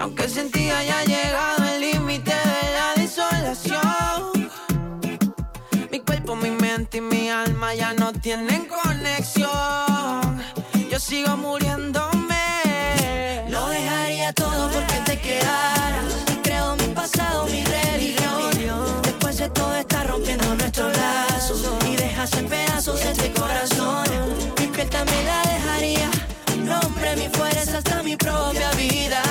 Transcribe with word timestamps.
Aunque 0.00 0.26
sentí 0.30 0.70
haya 0.70 1.04
llegado 1.04 1.62
el 1.74 1.80
límite 1.82 2.30
de 2.30 2.72
la 2.78 2.94
desolación. 2.96 4.50
Mi 5.90 6.00
cuerpo, 6.00 6.34
mi 6.36 6.50
mente 6.50 6.98
y 6.98 7.00
mi 7.02 7.28
alma 7.28 7.74
ya 7.74 7.92
no 7.92 8.10
tienen 8.10 8.66
conexión. 8.66 9.50
Yo 10.90 10.98
sigo 10.98 11.36
muriéndome. 11.36 13.44
Lo 13.50 13.68
dejaría 13.68 14.32
todo 14.32 14.70
porque 14.70 14.94
te 15.04 15.20
quedaras. 15.20 16.14
Creo 16.44 16.76
mi 16.76 16.94
pasado, 16.94 17.44
mi 17.44 17.62
religión. 17.62 19.02
Después 19.02 19.36
de 19.36 19.50
todo 19.50 19.74
está 19.74 20.04
rompiendo 20.04 20.54
nuestros 20.54 20.96
lazos 20.96 21.62
y 21.86 21.96
dejas 21.96 22.32
en 22.38 22.48
pedazos 22.48 23.04
este 23.04 23.30
corazón. 23.32 24.06
Mi 24.58 24.66
piel 24.66 24.88
también 24.88 25.26
la 25.26 25.42
dejaría. 25.42 26.10
Nombre, 26.64 27.16
mi 27.16 27.28
fuerza, 27.28 27.78
hasta 27.78 28.02
mi 28.02 28.16
propia 28.16 28.70
vida. 28.72 29.29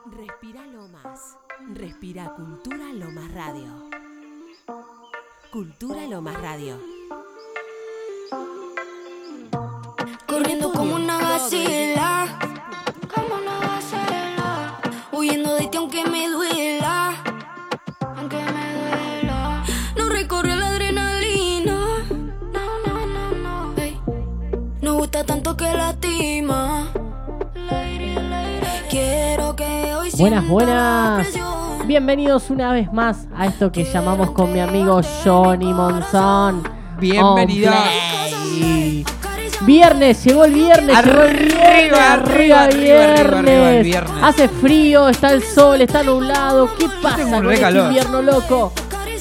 Respira 0.00 0.66
Lomas. 0.66 1.36
Respira 1.74 2.32
Cultura 2.34 2.92
Lomas 2.94 3.30
Radio. 3.34 3.90
Cultura 5.50 6.06
Lomas 6.06 6.40
Radio. 6.40 6.78
Corriendo 10.26 10.72
como 10.72 10.94
una 10.94 11.18
gacela, 11.18 12.38
como 13.14 13.34
una 13.34 13.60
gacela, 13.60 14.80
huyendo 15.12 15.54
de 15.56 15.68
ti 15.68 15.76
aunque 15.76 16.06
me 16.06 16.26
duela, 16.28 16.61
Buenas, 30.22 30.46
buenas. 30.46 31.26
Bienvenidos 31.84 32.48
una 32.50 32.72
vez 32.72 32.92
más 32.92 33.26
a 33.36 33.46
esto 33.46 33.72
que 33.72 33.82
llamamos 33.82 34.30
con 34.30 34.52
mi 34.52 34.60
amigo 34.60 35.00
Johnny 35.24 35.74
Monzón. 35.74 36.62
Bienvenida. 37.00 37.72
On 37.72 38.56
Play. 38.56 39.04
Viernes, 39.62 40.22
llegó 40.22 40.44
el 40.44 40.54
viernes, 40.54 41.04
llegó 41.04 41.22
el 41.22 41.36
viernes, 41.36 41.58
Arriba, 41.58 42.12
arriba, 42.12 42.62
arriba, 42.62 42.66
viernes. 42.68 43.20
arriba, 43.20 43.38
arriba 43.40 43.70
el 43.72 43.82
viernes. 43.82 44.22
Hace 44.22 44.48
frío, 44.48 45.08
está 45.08 45.32
el 45.32 45.42
sol, 45.42 45.80
está 45.80 46.04
nublado. 46.04 46.72
¿Qué 46.78 46.86
pasa 47.02 47.28
con 47.28 47.50
este 47.52 47.78
invierno 47.78 48.22
loco? 48.22 48.72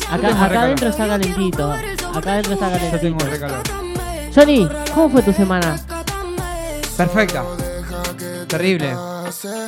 Acá, 0.08 0.62
adentro 0.62 0.90
está 0.90 1.08
calentito. 1.08 1.72
Acá 2.14 2.34
adentro 2.34 2.54
está 2.54 2.92
Yo 2.92 3.00
tengo 3.00 3.18
calentito. 3.18 3.74
Johnny, 4.36 4.70
¿cómo 4.94 5.10
fue 5.10 5.24
tu 5.24 5.34
semana? 5.34 5.80
Perfecta. 6.96 7.44
Terrible. 8.48 8.96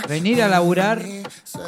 Venir 0.08 0.44
a 0.44 0.48
laburar 0.48 1.02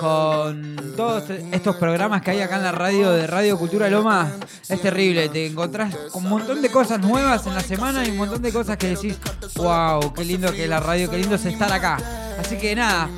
con 0.10 0.76
todos 0.96 1.24
estos 1.52 1.76
programas 1.78 2.22
que 2.22 2.32
hay 2.32 2.42
acá 2.42 2.58
en 2.58 2.64
la 2.64 2.72
radio 2.72 3.12
de 3.12 3.26
Radio 3.26 3.58
Cultura 3.58 3.90
Loma 3.90 4.32
es 4.70 4.82
terrible. 4.82 5.30
Te 5.30 5.48
encontrás 5.48 5.96
con 6.12 6.24
un 6.24 6.30
montón 6.30 6.62
de 6.62 6.70
cosas 6.70 7.00
nuevas 7.00 7.46
en 7.48 7.56
la 7.56 7.62
semana 7.62 8.06
y 8.06 8.12
un 8.12 8.18
montón 8.18 8.42
de 8.42 8.52
cosas 8.54 8.78
que 8.78 8.90
decís, 8.90 9.18
wow, 9.56 10.14
qué 10.14 10.24
lindo 10.24 10.52
que 10.52 10.64
es 10.66 10.70
la 10.70 10.80
radio, 10.80 11.10
qué 11.10 11.18
lindo 11.18 11.36
es 11.36 11.46
estar 11.46 11.72
acá. 11.74 11.98
Así 12.40 12.56
que 12.58 12.76
nada, 12.76 13.10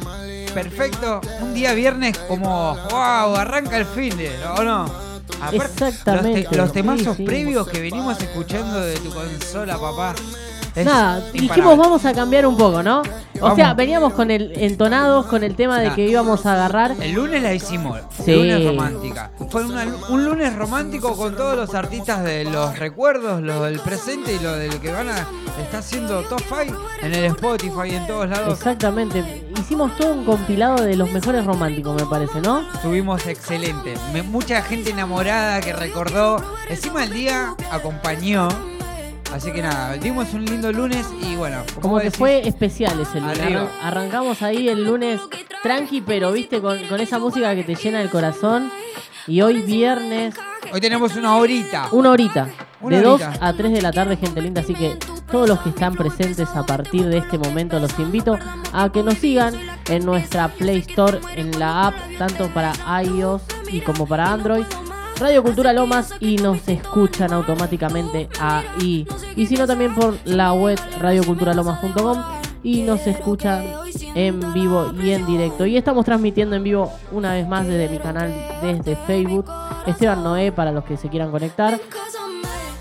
perfecto. 0.53 1.19
Un 1.41 1.53
día 1.53 1.73
viernes 1.73 2.17
como, 2.19 2.75
wow, 2.89 3.35
arranca 3.35 3.77
el 3.77 3.85
fin 3.85 4.15
de, 4.17 4.31
¿o 4.57 4.63
no? 4.63 4.85
Aparte, 5.41 5.57
Exactamente. 5.57 6.41
Los, 6.43 6.49
te- 6.51 6.57
los 6.57 6.71
temazos 6.71 7.07
Sí, 7.17 7.17
sí. 7.17 7.23
previos 7.25 7.67
que 7.67 7.81
venimos 7.81 8.19
escuchando 8.21 8.79
de 8.79 8.95
tu 8.95 9.09
consola, 9.13 9.77
papá. 9.77 10.15
Nada, 10.85 11.21
dijimos 11.31 11.77
vamos 11.77 12.05
a 12.05 12.13
cambiar 12.13 12.45
un 12.45 12.57
poco, 12.57 12.83
¿no? 12.83 13.01
O 13.01 13.41
Vamos. 13.41 13.55
sea, 13.55 13.73
veníamos 13.75 14.13
con 14.13 14.31
el 14.31 14.51
entonados 14.55 15.27
con 15.27 15.43
el 15.43 15.55
tema 15.55 15.79
de 15.79 15.89
Nah. 15.89 15.95
que 15.95 16.05
íbamos 16.07 16.45
a 16.47 16.53
agarrar. 16.53 16.95
El 16.99 17.11
lunes 17.13 17.43
la 17.43 17.53
hicimos, 17.53 17.99
Sí. 18.25 18.31
el 18.31 18.39
lunes 18.49 18.65
romántica. 18.65 19.31
Fue 19.49 19.63
una- 19.63 19.85
un 20.09 20.25
lunes 20.25 20.55
romántico 20.55 21.15
con 21.15 21.35
todos 21.35 21.55
los 21.55 21.75
artistas 21.75 22.23
de 22.23 22.45
los 22.45 22.79
recuerdos, 22.79 23.41
lo 23.43 23.63
del 23.63 23.79
presente 23.79 24.33
y 24.33 24.39
lo 24.39 24.53
del 24.53 24.79
que 24.79 24.91
van 24.91 25.09
a. 25.09 25.27
Está 25.61 25.79
haciendo 25.79 26.21
top 26.23 26.41
5 26.47 26.79
en 27.01 27.13
el 27.13 27.25
Spotify 27.25 27.89
y 27.91 27.95
en 27.95 28.07
todos 28.07 28.27
lados. 28.29 28.53
Exactamente. 28.57 29.45
Hicimos 29.59 29.95
todo 29.97 30.13
un 30.13 30.25
compilado 30.25 30.83
de 30.83 30.95
los 30.95 31.11
mejores 31.11 31.45
románticos, 31.45 31.95
me 31.95 32.07
parece, 32.07 32.41
¿no? 32.41 32.61
Estuvimos 32.73 33.25
excelente. 33.27 33.93
Me- 34.13 34.23
mucha 34.23 34.61
gente 34.63 34.89
enamorada 34.91 35.59
que 35.61 35.73
recordó. 35.73 36.37
Encima 36.69 37.03
el 37.03 37.11
día 37.11 37.55
acompañó. 37.71 38.47
Así 39.33 39.51
que 39.51 39.61
nada, 39.61 39.93
dimos 39.97 40.33
un 40.33 40.45
lindo 40.45 40.71
lunes 40.71 41.05
y 41.21 41.35
bueno. 41.35 41.63
Como 41.81 41.97
que 41.97 42.05
decís, 42.05 42.17
fue 42.17 42.47
especial 42.47 42.99
ese 42.99 43.19
lunes. 43.19 43.39
Arriba. 43.39 43.67
Arrancamos 43.83 44.41
ahí 44.41 44.69
el 44.69 44.83
lunes 44.83 45.19
tranqui, 45.63 46.01
pero 46.01 46.31
viste, 46.31 46.61
con, 46.61 46.77
con 46.87 46.99
esa 46.99 47.19
música 47.19 47.53
que 47.55 47.63
te 47.63 47.75
llena 47.75 48.01
el 48.01 48.09
corazón. 48.09 48.71
Y 49.27 49.41
hoy 49.41 49.61
viernes, 49.61 50.35
Hoy 50.73 50.79
tenemos 50.79 51.15
una 51.17 51.35
horita. 51.35 51.89
una 51.91 52.11
horita. 52.11 52.47
Una 52.79 52.97
de 52.97 53.03
2 53.03 53.21
horita. 53.21 53.45
a 53.45 53.53
3 53.53 53.73
de 53.73 53.81
la 53.81 53.91
tarde, 53.91 54.15
gente 54.17 54.41
linda. 54.41 54.61
Así 54.61 54.73
que 54.73 54.97
todos 55.29 55.49
los 55.49 55.59
que 55.59 55.69
están 55.69 55.95
presentes 55.95 56.47
a 56.55 56.65
partir 56.65 57.05
de 57.07 57.17
este 57.17 57.37
momento 57.37 57.77
los 57.79 57.97
invito 57.99 58.37
a 58.71 58.89
que 58.91 59.03
nos 59.03 59.15
sigan 59.15 59.53
en 59.89 60.05
nuestra 60.05 60.47
Play 60.47 60.79
Store, 60.79 61.19
en 61.35 61.59
la 61.59 61.87
app, 61.87 61.95
tanto 62.17 62.47
para 62.53 62.71
iOS 63.03 63.41
y 63.69 63.81
como 63.81 64.07
para 64.07 64.31
Android. 64.31 64.63
Radio 65.19 65.41
Cultura 65.43 65.73
Lomas 65.73 66.13
y 66.19 66.35
nos 66.37 66.67
escuchan 66.67 67.33
automáticamente 67.33 68.29
ahí. 68.39 69.07
Y 69.35 69.45
si 69.47 69.55
no, 69.55 69.65
también 69.65 69.95
por 69.95 70.15
la 70.25 70.53
web 70.53 70.79
radioculturalomas.com 70.99 72.23
y 72.63 72.83
nos 72.83 73.05
escuchan 73.07 73.65
en 74.13 74.53
vivo 74.53 74.91
y 75.01 75.11
en 75.11 75.25
directo. 75.25 75.65
Y 75.65 75.75
estamos 75.77 76.05
transmitiendo 76.05 76.55
en 76.55 76.63
vivo 76.63 76.91
una 77.11 77.33
vez 77.33 77.47
más 77.47 77.65
desde 77.67 77.89
mi 77.89 77.97
canal, 77.97 78.31
desde 78.61 78.95
Facebook. 79.07 79.45
Esteban 79.87 80.23
Noé 80.23 80.51
para 80.51 80.71
los 80.71 80.83
que 80.83 80.97
se 80.97 81.09
quieran 81.09 81.31
conectar 81.31 81.79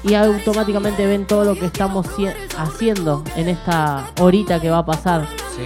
y 0.03 0.15
automáticamente 0.15 1.06
ven 1.06 1.27
todo 1.27 1.44
lo 1.44 1.55
que 1.59 1.67
estamos 1.67 2.06
cie- 2.19 2.35
haciendo 2.59 3.25
en 3.37 3.49
esta 3.49 4.11
horita 4.21 4.61
que 4.61 4.71
va 4.71 4.79
a 4.79 4.87
pasar. 4.87 5.27
Sí, 5.56 5.62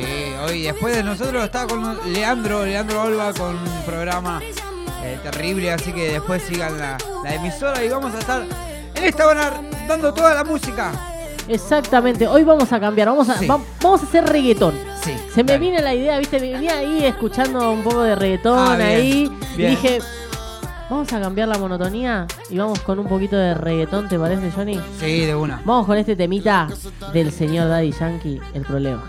hoy 0.47 0.63
después 0.63 0.95
de 0.97 1.03
nosotros 1.03 1.43
está 1.45 1.67
con 1.67 1.99
Leandro, 2.13 2.65
Leandro 2.65 3.03
Olva 3.03 3.33
con 3.33 3.57
un 3.57 3.83
programa 3.85 4.41
eh, 5.11 5.19
terrible, 5.25 5.73
así 5.73 5.93
que 5.93 6.13
después 6.13 6.41
sigan 6.43 6.79
la, 6.79 6.97
la, 7.25 7.35
emisora 7.35 7.85
y 7.85 7.89
vamos 7.89 8.15
a 8.15 8.19
estar 8.21 8.43
en 8.95 9.05
esta 9.05 9.27
van 9.27 9.39
dando 9.89 10.15
toda 10.15 10.35
la 10.35 10.45
música. 10.45 10.93
Exactamente, 11.49 12.29
hoy 12.29 12.45
vamos 12.45 12.73
a 12.73 12.79
cambiar, 12.79 13.09
vamos 13.09 13.29
a, 13.29 13.37
sí. 13.37 13.49
vamos 13.49 14.03
a 14.03 14.05
hacer 14.05 14.25
reggaetón. 14.25 14.75
Sí, 15.03 15.13
Se 15.35 15.43
me 15.43 15.53
dale. 15.53 15.59
vino 15.59 15.81
la 15.81 15.95
idea, 15.95 16.17
viste, 16.19 16.39
venía 16.39 16.79
ahí 16.79 17.05
escuchando 17.05 17.73
un 17.73 17.83
poco 17.83 18.03
de 18.03 18.15
reggaetón 18.15 18.81
ah, 18.81 18.85
ahí 18.85 19.29
y 19.57 19.63
dije, 19.63 19.99
Vamos 20.89 21.13
a 21.13 21.21
cambiar 21.21 21.49
la 21.49 21.57
monotonía 21.57 22.27
y 22.51 22.59
vamos 22.59 22.81
con 22.81 22.99
un 22.99 23.07
poquito 23.07 23.37
de 23.37 23.55
reggaetón, 23.55 24.09
¿te 24.09 24.19
parece, 24.19 24.51
Johnny? 24.51 24.81
Sí, 24.99 25.25
de 25.25 25.35
una. 25.35 25.63
Vamos 25.65 25.87
con 25.87 25.97
este 25.97 26.15
temita 26.17 26.69
del 27.13 27.33
señor 27.33 27.69
Daddy 27.69 27.93
Yankee, 27.93 28.41
el 28.55 28.63
problema. 28.63 29.03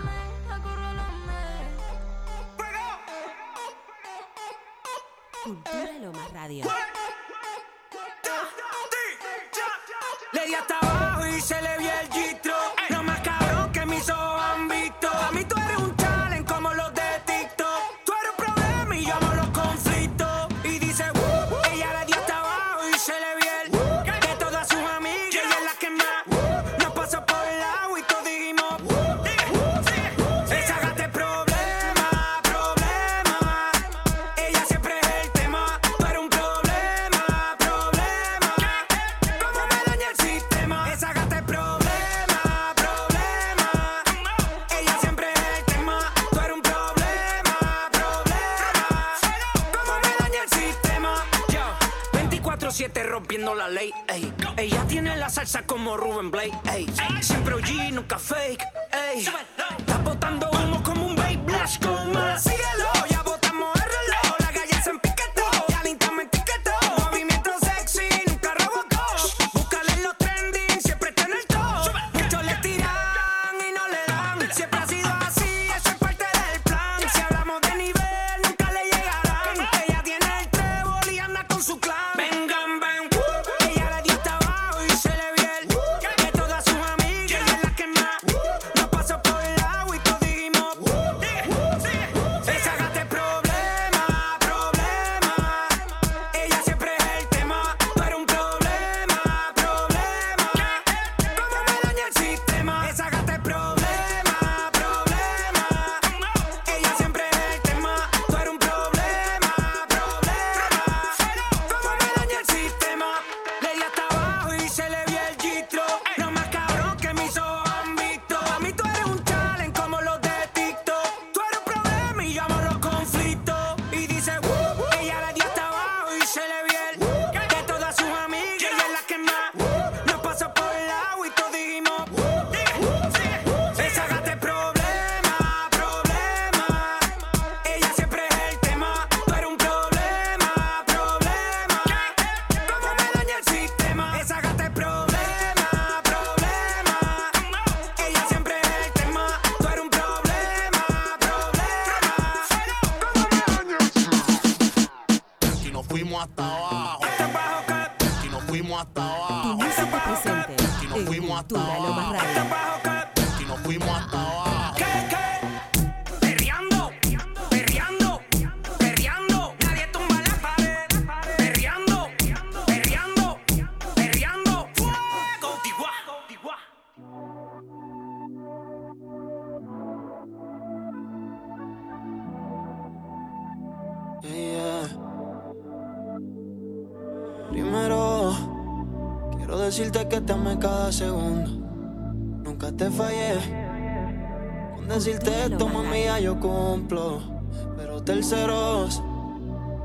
terceros 198.04 199.02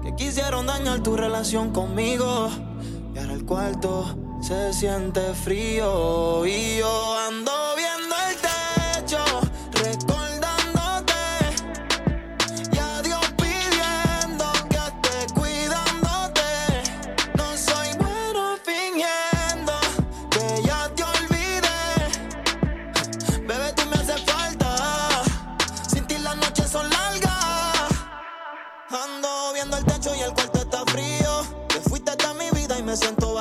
que 0.04 0.16
quisieron 0.16 0.68
dañar 0.68 1.02
tu 1.02 1.16
relación 1.16 1.72
conmigo. 1.72 2.50
Y 3.14 3.20
ahora 3.20 3.34
el 3.34 3.46
cuarto 3.46 4.16
se 4.42 4.74
siente 4.74 5.34
frío 5.34 6.46
y 6.46 6.78
yo 6.78 7.18
ando 7.28 7.67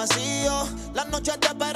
vacío. 0.07 0.69
Las 0.95 1.09
noches 1.09 1.39
te 1.41 1.49
esperan 1.49 1.76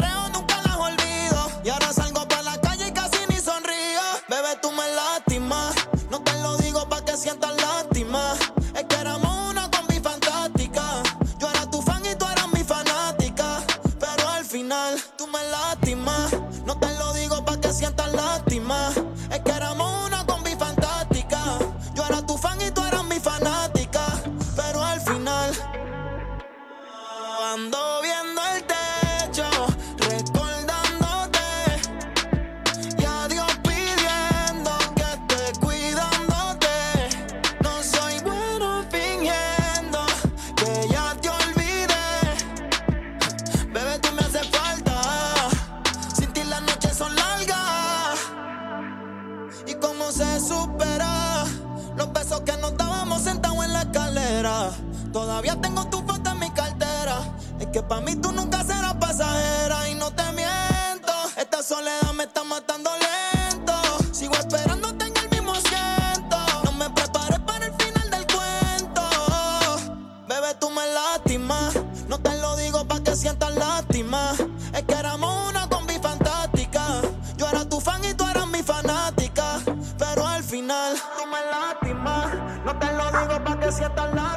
digo 83.78 83.88
pa' 83.94 84.10
que 84.10 84.29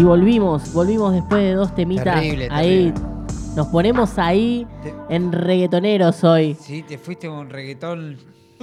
Y 0.00 0.04
volvimos, 0.04 0.72
volvimos 0.72 1.12
después 1.12 1.42
de 1.42 1.52
dos 1.54 1.74
temitas. 1.74 2.14
Terrible, 2.14 2.48
ahí 2.50 2.92
terrible. 2.92 3.00
nos 3.56 3.66
ponemos 3.66 4.18
ahí 4.18 4.66
Te- 4.82 4.94
en 5.14 5.30
reggaetoneros 5.30 6.24
hoy. 6.24 6.56
Sí, 6.58 6.82
te 6.82 6.96
fuiste 6.96 7.28
con 7.28 7.38
un 7.38 7.50
reggaetón 7.50 8.16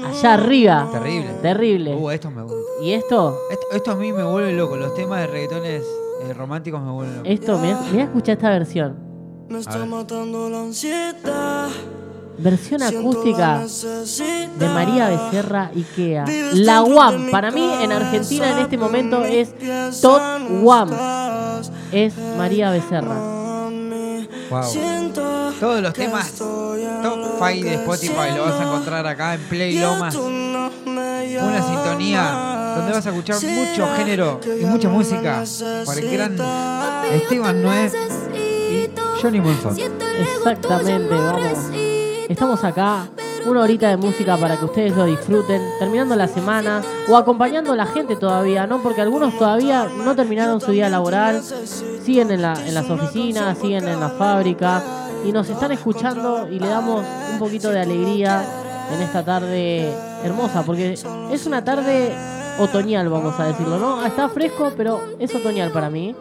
Allá 0.03 0.33
arriba. 0.33 0.89
terrible. 0.91 1.29
Terrible. 1.41 1.95
Uh, 1.95 2.09
esto 2.11 2.31
me 2.31 2.41
gusta. 2.41 2.57
Y 2.81 2.91
esto, 2.93 3.37
Esto, 3.51 3.65
esto 3.71 3.91
a 3.91 3.95
mí 3.95 4.11
me 4.11 4.23
vuelve 4.23 4.53
loco. 4.53 4.77
Los 4.77 4.95
temas 4.95 5.19
de 5.21 5.27
reggaetones 5.27 5.83
eh, 6.23 6.33
románticos 6.33 6.81
me 6.81 6.91
vuelven 6.91 7.17
loco. 7.17 7.29
esto, 7.29 7.59
mirá, 7.59 7.81
mirá 7.91 8.03
escucha 8.05 8.31
esta 8.33 8.49
versión. 8.49 8.95
Me 9.49 9.59
está 9.59 9.85
matando 9.85 10.49
la 10.49 10.61
ansiedad. 10.61 11.69
Versión 12.37 12.83
acústica 12.83 13.63
de 14.59 14.69
María 14.69 15.09
Becerra 15.09 15.71
Ikea. 15.75 16.25
La 16.53 16.83
UAM. 16.83 17.31
Para 17.31 17.51
mí 17.51 17.67
en 17.81 17.91
Argentina 17.91 18.51
en 18.51 18.59
este 18.59 18.77
momento 18.77 19.23
es 19.25 19.49
Top 20.01 20.21
UAM. 20.61 20.91
Es 21.91 22.13
María 22.37 22.69
Becerra. 22.71 23.15
Wow. 24.49 24.63
Todos 25.59 25.81
los 25.81 25.93
temas 25.93 26.31
top 26.33 27.19
5 27.39 27.65
de 27.65 27.73
Spotify 27.75 28.35
lo 28.35 28.43
vas 28.43 28.59
a 28.59 28.63
encontrar 28.63 29.07
acá 29.07 29.33
en 29.33 29.41
Play 29.41 29.79
Lomas. 29.79 30.15
Una 30.15 31.63
sintonía 31.63 32.73
donde 32.77 32.93
vas 32.93 33.05
a 33.05 33.09
escuchar 33.09 33.41
mucho 33.43 33.87
género 33.95 34.39
y 34.59 34.65
mucha 34.65 34.89
música 34.89 35.43
por 35.85 35.97
el 35.97 36.11
gran 36.11 36.37
Esteban 37.11 37.61
Noé 37.63 37.91
y 38.35 38.89
Johnny 39.21 39.41
Monzón. 39.41 39.75
Exactamente, 39.77 41.13
vamos. 41.13 41.86
Estamos 42.29 42.63
acá, 42.63 43.07
una 43.45 43.61
horita 43.61 43.87
de 43.89 43.97
música 43.97 44.35
para 44.37 44.57
que 44.57 44.65
ustedes 44.65 44.95
lo 44.95 45.05
disfruten, 45.05 45.61
terminando 45.79 46.15
la 46.15 46.27
semana 46.27 46.81
o 47.07 47.15
acompañando 47.15 47.71
a 47.71 47.75
la 47.75 47.85
gente 47.85 48.15
todavía, 48.17 48.67
¿no? 48.67 48.81
Porque 48.81 49.01
algunos 49.01 49.37
todavía 49.37 49.87
no 50.03 50.15
terminaron 50.15 50.59
su 50.59 50.71
día 50.71 50.89
laboral, 50.89 51.41
siguen 52.03 52.31
en, 52.31 52.41
la- 52.41 52.61
en 52.67 52.73
las 52.73 52.89
oficinas, 52.89 53.57
siguen 53.57 53.87
en 53.87 53.99
la 54.01 54.09
fábrica 54.09 54.83
y 55.25 55.31
nos 55.31 55.49
están 55.49 55.71
escuchando 55.71 56.47
y 56.51 56.59
le 56.59 56.67
damos 56.67 57.05
un 57.31 57.39
poquito 57.39 57.69
de 57.69 57.79
alegría 57.79 58.43
en 58.93 59.01
esta 59.01 59.23
tarde 59.23 59.89
hermosa, 60.23 60.63
porque 60.63 60.93
es 61.31 61.45
una 61.45 61.63
tarde 61.63 62.13
otoñal, 62.59 63.07
vamos 63.09 63.39
a 63.39 63.45
decirlo, 63.45 63.77
¿no? 63.79 64.05
Está 64.05 64.27
fresco, 64.27 64.71
pero 64.75 64.99
es 65.19 65.33
otoñal 65.33 65.71
para 65.71 65.89
mí. 65.89 66.13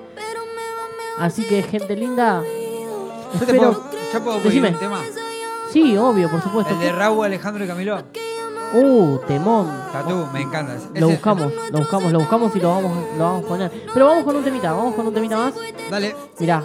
Así 1.19 1.45
que, 1.45 1.63
gente 1.63 1.97
linda, 1.97 2.43
Yo, 2.45 3.41
espero... 3.41 3.59
puedo, 3.73 3.91
yo 4.13 4.21
puedo 4.23 4.37
pedir 4.39 4.63
Decime. 4.63 4.69
un 4.71 4.79
tema. 4.79 5.01
Sí, 5.77 5.95
obvio, 5.99 6.31
por 6.31 6.41
supuesto. 6.41 6.73
El 6.73 6.81
de 6.81 6.91
Raúl 6.91 7.27
Alejandro 7.27 7.63
y 7.63 7.69
Camilo. 7.69 7.99
Uh, 8.73 9.19
temón. 9.29 9.71
Tatú, 9.93 10.27
me 10.33 10.41
encanta. 10.41 10.75
Ese- 10.75 10.99
Lo 10.99 11.09
buscamos, 11.09 11.53
lo 11.71 11.79
buscamos, 11.81 12.13
lo 12.13 12.19
buscamos 12.21 12.57
y 12.57 12.61
lo 12.61 12.71
vamos, 12.71 12.93
lo 13.19 13.25
vamos 13.25 13.45
a 13.45 13.49
poner. 13.49 13.73
Pero 13.93 14.07
vamos 14.07 14.25
con 14.25 14.37
un 14.37 14.43
temita, 14.43 14.73
vamos 14.73 14.95
con 14.95 15.07
un 15.07 15.13
temita 15.13 15.37
más. 15.37 15.53
Dale. 15.91 16.17
Mirá, 16.39 16.65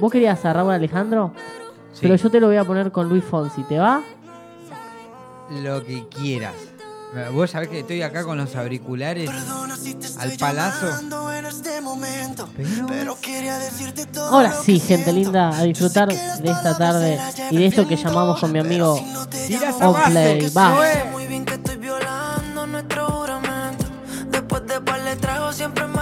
vos 0.00 0.12
querías 0.12 0.44
a 0.44 0.52
Raúl 0.52 0.70
Alejandro, 0.70 1.32
Sí, 1.94 1.98
pero 2.02 2.14
yo 2.14 2.30
te 2.30 2.38
lo 2.38 2.46
voy 2.46 2.58
a 2.58 2.64
poner 2.64 2.92
con 2.92 3.08
Luis 3.08 3.24
Fonsi, 3.24 3.64
¿te 3.64 3.80
va? 3.80 4.02
Lo 5.50 5.82
que 5.84 6.06
quieras. 6.06 6.54
Vos 7.32 7.50
sabés 7.50 7.68
que 7.68 7.80
estoy 7.80 8.00
acá 8.02 8.24
con 8.24 8.38
los 8.38 8.56
auriculares 8.56 9.28
al 10.18 10.32
palazo. 10.38 10.86
Pero 12.88 13.16
Ahora 14.30 14.54
sí, 14.64 14.80
gente 14.80 15.12
linda, 15.12 15.50
a 15.56 15.62
disfrutar 15.62 16.08
de 16.08 16.50
esta 16.50 16.76
tarde 16.78 17.18
y 17.50 17.56
de 17.58 17.66
esto 17.66 17.86
que 17.86 17.96
llamamos 17.96 18.40
con 18.40 18.50
mi 18.52 18.60
amigo. 18.60 18.98
Va. 20.56 20.68
Noé. 20.70 21.04
Muy 21.12 21.26
bien 21.26 21.44
que 21.44 21.54
estoy 21.54 21.76
violando 21.76 22.66
nuestro 22.66 23.06
juramento. 23.06 23.84
Después 24.30 24.66
de 24.66 24.80
par 24.80 25.04
de 25.04 25.16
tragos 25.16 25.56
siempre 25.56 25.86
me 25.86 26.01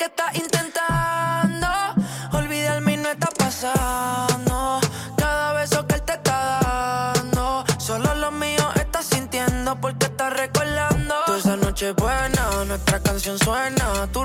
que 0.00 0.06
estás 0.06 0.34
intentando 0.34 1.66
olvidarme 2.32 2.94
y 2.94 2.96
no 2.96 3.10
está 3.10 3.28
pasando. 3.36 4.80
Cada 5.14 5.52
beso 5.52 5.86
que 5.86 5.96
él 5.96 6.02
te 6.02 6.14
está 6.14 7.12
dando, 7.12 7.66
solo 7.76 8.14
lo 8.14 8.30
mío 8.30 8.66
estás 8.76 9.04
sintiendo 9.04 9.78
porque 9.78 10.06
estás 10.06 10.32
recordando. 10.32 11.14
Toda 11.26 11.38
esa 11.38 11.56
noche 11.56 11.92
buena, 11.92 12.64
nuestra 12.66 13.00
canción 13.00 13.38
suena. 13.38 14.06
Tu 14.10 14.24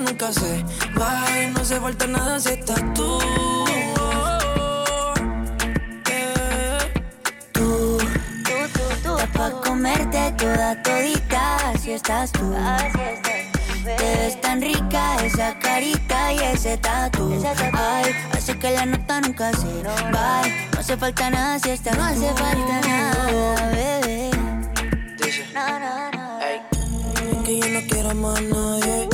nunca 0.00 0.32
se 0.32 0.64
vaya. 0.94 1.50
No 1.50 1.64
se 1.64 1.80
falta 1.80 2.06
nada 2.06 2.40
si 2.40 2.50
estás 2.50 2.82
tú. 2.94 3.18
Tú, 7.52 7.98
tú, 8.72 8.82
tú, 9.02 9.16
pa' 9.32 9.50
comerte 9.64 10.32
toda 10.38 10.82
todita, 10.82 11.70
así 11.70 11.92
estás 11.92 12.32
tú. 12.32 12.54
Así 12.56 12.98
estás 13.00 13.98
Te 13.98 14.16
ves 14.16 14.40
tan 14.40 14.60
rica 14.60 15.16
esa 15.24 15.58
carita 15.58 16.32
y 16.32 16.38
ese 16.38 16.76
tatu. 16.78 17.42
Ay, 17.74 18.14
hace 18.32 18.58
que 18.58 18.70
la 18.70 18.86
nota 18.86 19.20
nunca 19.20 19.52
se 19.52 19.82
va. 20.12 20.42
No 20.72 20.80
hace 20.80 20.96
falta 20.96 21.30
nada 21.30 21.58
si 21.58 21.70
estás 21.70 21.96
No 21.96 22.04
hace 22.04 22.28
falta 22.34 22.80
nada, 22.88 23.70
bebé. 23.70 24.30
Dice, 25.18 25.46
No, 25.54 25.78
no, 25.78 26.10
no. 26.10 27.42
que 27.44 27.58
yo 27.60 27.68
no 27.68 27.80
quiero 27.88 28.14
más 28.14 28.42
nadie. 28.42 29.13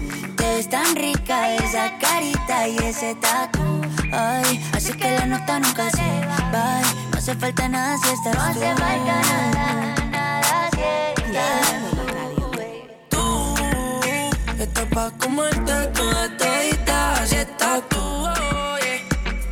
Ves 0.61 0.69
tan 0.69 0.95
rica 0.95 1.55
esa 1.55 1.97
carita 1.97 2.67
y 2.67 2.77
ese 2.77 3.15
tatu. 3.15 3.81
Ay, 4.11 4.63
así 4.73 4.93
que 4.93 5.09
la 5.09 5.25
nota 5.25 5.59
nunca 5.59 5.89
se 5.89 6.21
va. 6.53 6.81
No 7.11 7.17
hace 7.17 7.33
falta 7.33 7.67
nada 7.67 7.97
si 7.97 8.09
estás 8.09 8.35
No 8.35 8.41
hace 8.43 8.75
falta 8.75 9.21
nada, 9.23 10.05
nada 10.11 10.69
si 10.75 10.81
estás 11.23 11.87
tú. 13.09 13.17
Tú 14.55 14.61
estás 14.61 14.85
pa' 14.93 15.09
comerte 15.17 15.73
toda 15.95 16.37
todita, 16.37 17.13
así 17.13 17.37
estás 17.37 17.81
tú. 17.89 18.27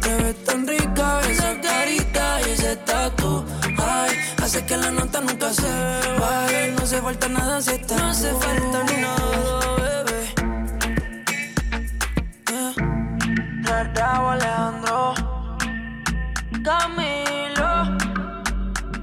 Te 0.02 0.15
ves 0.15 0.43
tan 0.45 0.67
rica 0.67 1.22
esa 1.28 1.60
carita 1.60 2.39
y 2.41 2.52
ese 2.52 2.76
tatu. 2.76 3.43
Ay, 3.80 4.15
hace 4.43 4.63
que 4.63 4.78
la 4.78 4.91
nota 4.91 5.22
nunca 5.22 5.52
se 5.54 5.72
vaya. 6.19 6.67
No 6.78 6.84
hace 6.84 7.02
falta 7.02 7.28
nada 7.30 7.60
si 7.63 7.72
estás 7.72 8.00
No 8.00 8.10
hace 8.10 8.32
falta 8.36 8.84
nada, 8.84 8.88
Camilo 16.70 17.98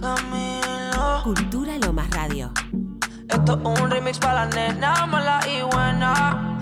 Camilo 0.00 1.22
Cultura 1.24 1.76
Lo 1.78 1.92
Más 1.92 2.08
Radio. 2.10 2.52
Esto 3.28 3.54
es 3.54 3.82
un 3.82 3.90
remix 3.90 4.20
para 4.20 4.44
la 4.44 4.54
nena 4.54 5.04
mala 5.06 5.40
y 5.48 5.62
buena. 5.62 6.58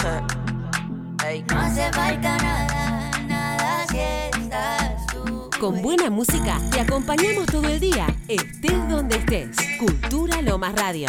No 1.51 1.61
hace 1.61 1.93
falta 1.93 2.39
nada, 2.39 3.11
nada 3.29 3.87
si 3.91 3.99
estás 3.99 5.07
tú. 5.09 5.51
Con 5.61 5.83
buena 5.83 6.09
música 6.09 6.59
te 6.71 6.81
acompañamos 6.81 7.45
todo 7.47 7.69
el 7.69 7.81
día, 7.81 8.07
estés 8.27 8.89
donde 8.89 9.17
estés. 9.17 9.59
Cultura 9.79 10.41
Lo 10.41 10.57
Más 10.57 10.75
Radio. 10.75 11.09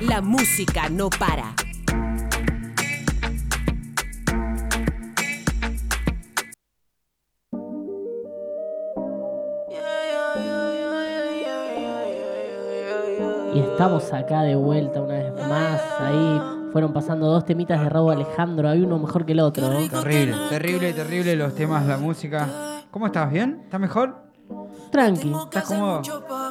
La 0.00 0.20
música 0.20 0.88
no 0.88 1.08
para. 1.08 1.54
Estamos 13.76 14.10
acá 14.14 14.40
de 14.40 14.56
vuelta 14.56 15.02
una 15.02 15.12
vez 15.18 15.34
más. 15.50 15.82
Ahí 16.00 16.40
fueron 16.72 16.94
pasando 16.94 17.26
dos 17.26 17.44
temitas 17.44 17.78
de 17.78 17.90
Raúl 17.90 18.10
Alejandro. 18.10 18.70
Hay 18.70 18.80
uno 18.80 18.98
mejor 18.98 19.26
que 19.26 19.32
el 19.32 19.40
otro. 19.40 19.68
¿no? 19.68 19.86
Terrible, 19.86 20.34
terrible, 20.48 20.92
terrible 20.94 21.36
los 21.36 21.54
temas, 21.54 21.84
la 21.84 21.98
música. 21.98 22.48
¿Cómo 22.90 23.04
estás? 23.04 23.30
¿Bien? 23.30 23.60
¿Estás 23.64 23.78
mejor? 23.78 24.16
Tranqui, 24.90 25.30
¿Estás 25.30 25.64
cómodo? 25.64 26.00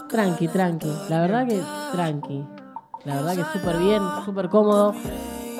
tranqui, 0.07 0.47
tranqui. 0.49 0.93
La 1.09 1.21
verdad 1.21 1.47
que 1.47 1.59
tranqui. 1.93 2.45
La 3.05 3.15
verdad 3.15 3.35
que 3.37 3.57
súper 3.57 3.77
bien, 3.79 4.03
súper 4.23 4.47
cómodo. 4.49 4.93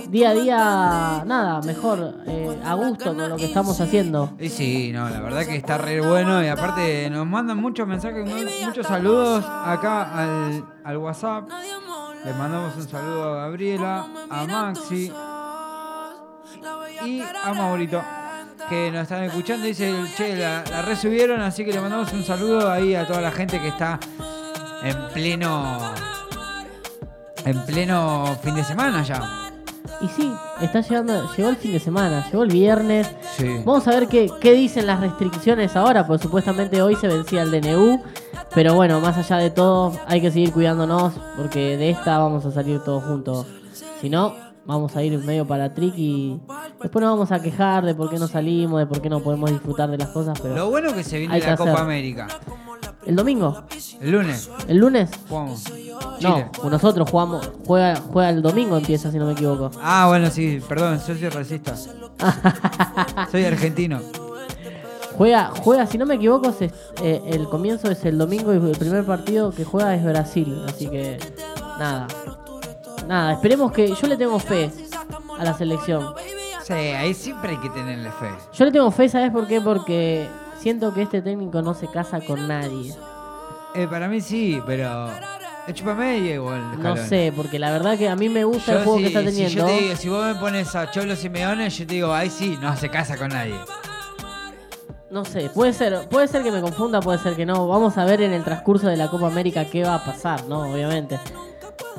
Día 0.10 0.30
a 0.30 0.34
día, 0.34 1.24
nada, 1.26 1.62
mejor, 1.62 2.16
eh, 2.28 2.60
a 2.64 2.74
gusto 2.76 3.16
con 3.16 3.30
lo 3.30 3.36
que 3.36 3.46
estamos 3.46 3.80
haciendo. 3.82 4.32
Y 4.40 4.50
sí, 4.50 4.92
no, 4.94 5.10
la 5.10 5.20
verdad 5.20 5.46
que 5.46 5.56
está 5.56 5.78
re 5.78 6.00
bueno 6.00 6.44
y 6.44 6.48
aparte 6.48 7.10
nos 7.10 7.26
mandan 7.26 7.58
muchos 7.58 7.88
mensajes, 7.88 8.26
mu- 8.26 8.66
muchos 8.68 8.86
saludos 8.86 9.44
acá 9.46 10.04
al, 10.14 10.64
al 10.84 10.98
WhatsApp. 10.98 11.50
Le 12.24 12.34
mandamos 12.34 12.76
un 12.76 12.88
saludo 12.88 13.34
a 13.34 13.36
Gabriela, 13.46 14.06
a 14.30 14.46
Maxi 14.46 15.12
y 17.06 17.22
a 17.22 17.54
Maurito 17.54 18.02
que 18.70 18.92
nos 18.92 19.04
están 19.04 19.24
escuchando. 19.24 19.66
Dice, 19.66 19.94
che, 20.16 20.36
la, 20.38 20.64
la 20.70 20.82
resubieron, 20.84 21.42
así 21.42 21.66
que 21.66 21.74
le 21.74 21.82
mandamos 21.82 22.14
un 22.14 22.24
saludo 22.24 22.72
ahí 22.72 22.96
a 22.96 23.06
toda 23.08 23.22
la 23.22 23.32
gente 23.32 23.60
que 23.60 23.68
está 23.70 24.00
en 24.84 24.96
pleno 25.14 25.80
en 27.44 27.64
pleno 27.66 28.38
fin 28.42 28.56
de 28.56 28.64
semana 28.64 29.04
ya. 29.04 29.45
Y 30.02 30.08
sí, 30.10 30.32
está 30.62 30.82
llegando, 30.82 31.34
llegó 31.36 31.50
el 31.50 31.56
fin 31.58 31.72
de 31.72 31.80
semana, 31.80 32.26
llegó 32.30 32.44
el 32.44 32.52
viernes. 32.52 33.10
Sí. 33.38 33.62
Vamos 33.66 33.88
a 33.88 33.92
ver 33.92 34.08
qué, 34.08 34.30
qué 34.42 34.54
dicen 34.54 34.88
las 34.88 35.00
restricciones 35.00 35.76
ahora, 35.76 36.06
porque 36.06 36.24
supuestamente 36.24 36.82
hoy 36.82 36.96
se 36.96 37.08
vencía 37.08 37.44
el 37.44 37.52
DNU. 37.52 38.02
Pero 38.54 38.74
bueno, 38.74 39.00
más 39.02 39.18
allá 39.18 39.38
de 39.38 39.50
todo, 39.50 39.94
hay 40.08 40.22
que 40.22 40.32
seguir 40.32 40.52
cuidándonos, 40.54 41.14
porque 41.38 41.78
de 41.78 41.90
esta 41.90 42.18
vamos 42.20 42.46
a 42.46 42.52
salir 42.52 42.80
todos 42.84 43.04
juntos. 43.04 43.46
Si 44.00 44.10
no, 44.10 44.34
vamos 44.66 44.96
a 44.96 45.04
ir 45.04 45.18
medio 45.20 45.46
para 45.46 45.74
trick 45.74 45.94
y 45.98 46.40
después 46.82 47.04
nos 47.04 47.12
vamos 47.14 47.32
a 47.32 47.42
quejar 47.42 47.86
de 47.86 47.94
por 47.96 48.10
qué 48.10 48.18
no 48.18 48.28
salimos, 48.28 48.80
de 48.80 48.86
por 48.88 49.02
qué 49.02 49.10
no 49.10 49.20
podemos 49.22 49.52
disfrutar 49.52 49.90
de 49.90 49.98
las 49.98 50.10
cosas. 50.10 50.40
Pero 50.42 50.56
Lo 50.56 50.70
bueno 50.70 50.94
que 50.94 51.04
se 51.04 51.20
viene 51.20 51.40
la 51.40 51.58
Copa 51.58 51.72
hacer. 51.72 51.84
América. 51.84 52.28
El 53.06 53.16
domingo, 53.16 53.64
El 54.02 54.12
lunes 54.12 54.50
el 54.68 54.78
lunes, 54.78 55.10
jugamos. 55.30 55.64
no, 56.22 56.50
nosotros 56.70 57.10
jugamos, 57.10 57.50
juega, 57.66 57.96
juega 58.12 58.30
el 58.30 58.42
domingo 58.42 58.78
empieza 58.78 59.12
si 59.12 59.18
no 59.20 59.26
me 59.26 59.34
equivoco. 59.34 59.72
Ah, 59.82 60.06
bueno, 60.08 60.30
sí, 60.30 60.62
perdón, 60.68 60.98
yo 61.00 61.16
soy 61.16 61.30
racista. 61.30 61.76
soy 63.32 63.46
argentino. 63.46 64.00
Juega, 65.18 65.52
juega, 65.64 65.88
si 65.88 65.98
no 65.98 66.06
me 66.06 66.16
equivoco, 66.16 66.52
se- 66.52 66.72
eh, 67.02 67.22
el 67.28 67.48
comienzo 67.48 67.90
es 67.90 68.04
el 68.06 68.18
domingo 68.18 68.54
y 68.54 68.58
el 68.58 68.78
primer 68.78 69.06
partido 69.06 69.52
que 69.52 69.64
juega 69.64 69.96
es 69.96 70.04
Brasil. 70.04 70.62
Así 70.68 70.88
que, 70.90 71.18
nada. 71.80 72.08
Nada, 73.08 73.34
esperemos 73.34 73.72
que. 73.72 73.88
Yo 73.96 74.08
le 74.08 74.18
tengo 74.18 74.38
fe 74.40 74.72
a 75.40 75.44
la 75.46 75.54
selección. 75.58 76.14
Sí, 76.64 76.74
ahí 76.74 77.14
siempre 77.14 77.52
hay 77.52 77.58
que 77.58 77.70
tenerle 77.70 78.10
fe. 78.12 78.28
Yo 78.54 78.66
le 78.66 78.72
tengo 78.72 78.92
fe, 78.92 79.08
¿sabes 79.08 79.32
por 79.32 79.48
qué? 79.48 79.62
Porque 79.62 80.28
siento 80.66 80.96
que 80.96 81.04
este 81.04 81.22
técnico 81.22 81.62
no 81.62 81.76
se 81.76 81.86
casa 81.88 82.20
con 82.22 82.48
nadie. 82.48 82.92
Eh, 83.76 83.88
para 83.88 84.08
mí 84.08 84.20
sí, 84.20 84.60
pero. 84.66 85.12
Media 85.96 86.34
igual. 86.34 86.82
No 86.82 86.98
sé, 86.98 87.32
porque 87.36 87.60
la 87.60 87.70
verdad 87.70 88.00
que 88.00 88.10
a 88.10 88.16
mí 88.16 88.30
me 88.30 88.44
gusta 88.46 88.72
Yo 88.72 88.78
el 88.80 88.84
juego 88.84 88.98
si, 88.98 89.04
que 89.04 89.08
está 89.10 89.20
si 89.20 89.26
teniendo. 89.28 89.56
yo 89.62 89.66
te 89.68 89.80
digo, 89.84 89.96
si 89.96 90.10
vos 90.10 90.26
me 90.26 90.34
pones 90.36 90.76
a 90.76 90.90
Cholo 90.90 91.16
Simeone, 91.16 91.70
yo 91.70 91.86
te 91.86 91.94
digo, 91.94 92.12
ahí 92.12 92.32
sí, 92.32 92.58
no 92.60 92.76
se 92.76 92.90
casa 92.90 93.16
con 93.16 93.30
nadie. 93.30 93.54
No 95.12 95.24
sé, 95.24 95.52
puede 95.54 95.72
ser, 95.72 96.10
puede 96.10 96.28
ser 96.28 96.42
que 96.42 96.52
me 96.52 96.62
confunda, 96.62 97.00
puede 97.00 97.20
ser 97.20 97.36
que 97.36 97.46
no. 97.46 97.68
Vamos 97.68 97.96
a 98.00 98.06
ver 98.06 98.24
en 98.24 98.34
el 98.34 98.44
transcurso 98.44 98.88
de 98.88 98.98
la 98.98 99.08
Copa 99.12 99.28
América 99.28 99.66
qué 99.66 99.84
va 99.84 99.96
a 99.96 100.04
pasar, 100.04 100.46
¿no? 100.46 100.62
Obviamente. 100.74 101.20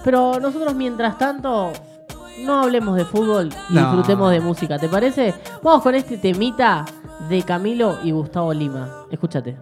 Pero 0.03 0.41
nosotros 0.41 0.75
mientras 0.75 1.17
tanto 1.19 1.73
no 2.41 2.63
hablemos 2.63 2.97
de 2.97 3.05
fútbol 3.05 3.49
y 3.71 3.75
No. 3.75 3.81
disfrutemos 3.83 4.31
de 4.33 4.41
música, 4.41 4.77
¿te 4.77 4.89
parece? 4.89 5.35
Vamos 5.63 5.83
con 5.85 5.95
este 5.95 6.19
temita 6.19 6.85
de 7.29 7.43
Camilo 7.43 7.99
y 8.03 8.13
Gustavo 8.13 8.53
Lima. 8.53 9.07
Escúchate. 9.11 9.57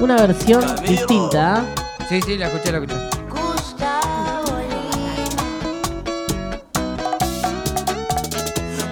Una 0.00 0.16
versión 0.16 0.62
Camilo. 0.62 0.88
distinta. 0.88 1.64
¿eh? 2.00 2.06
Sí, 2.08 2.22
sí, 2.22 2.38
la 2.38 2.48
escuché, 2.48 2.72
la 2.72 2.78
escuché. 2.78 3.16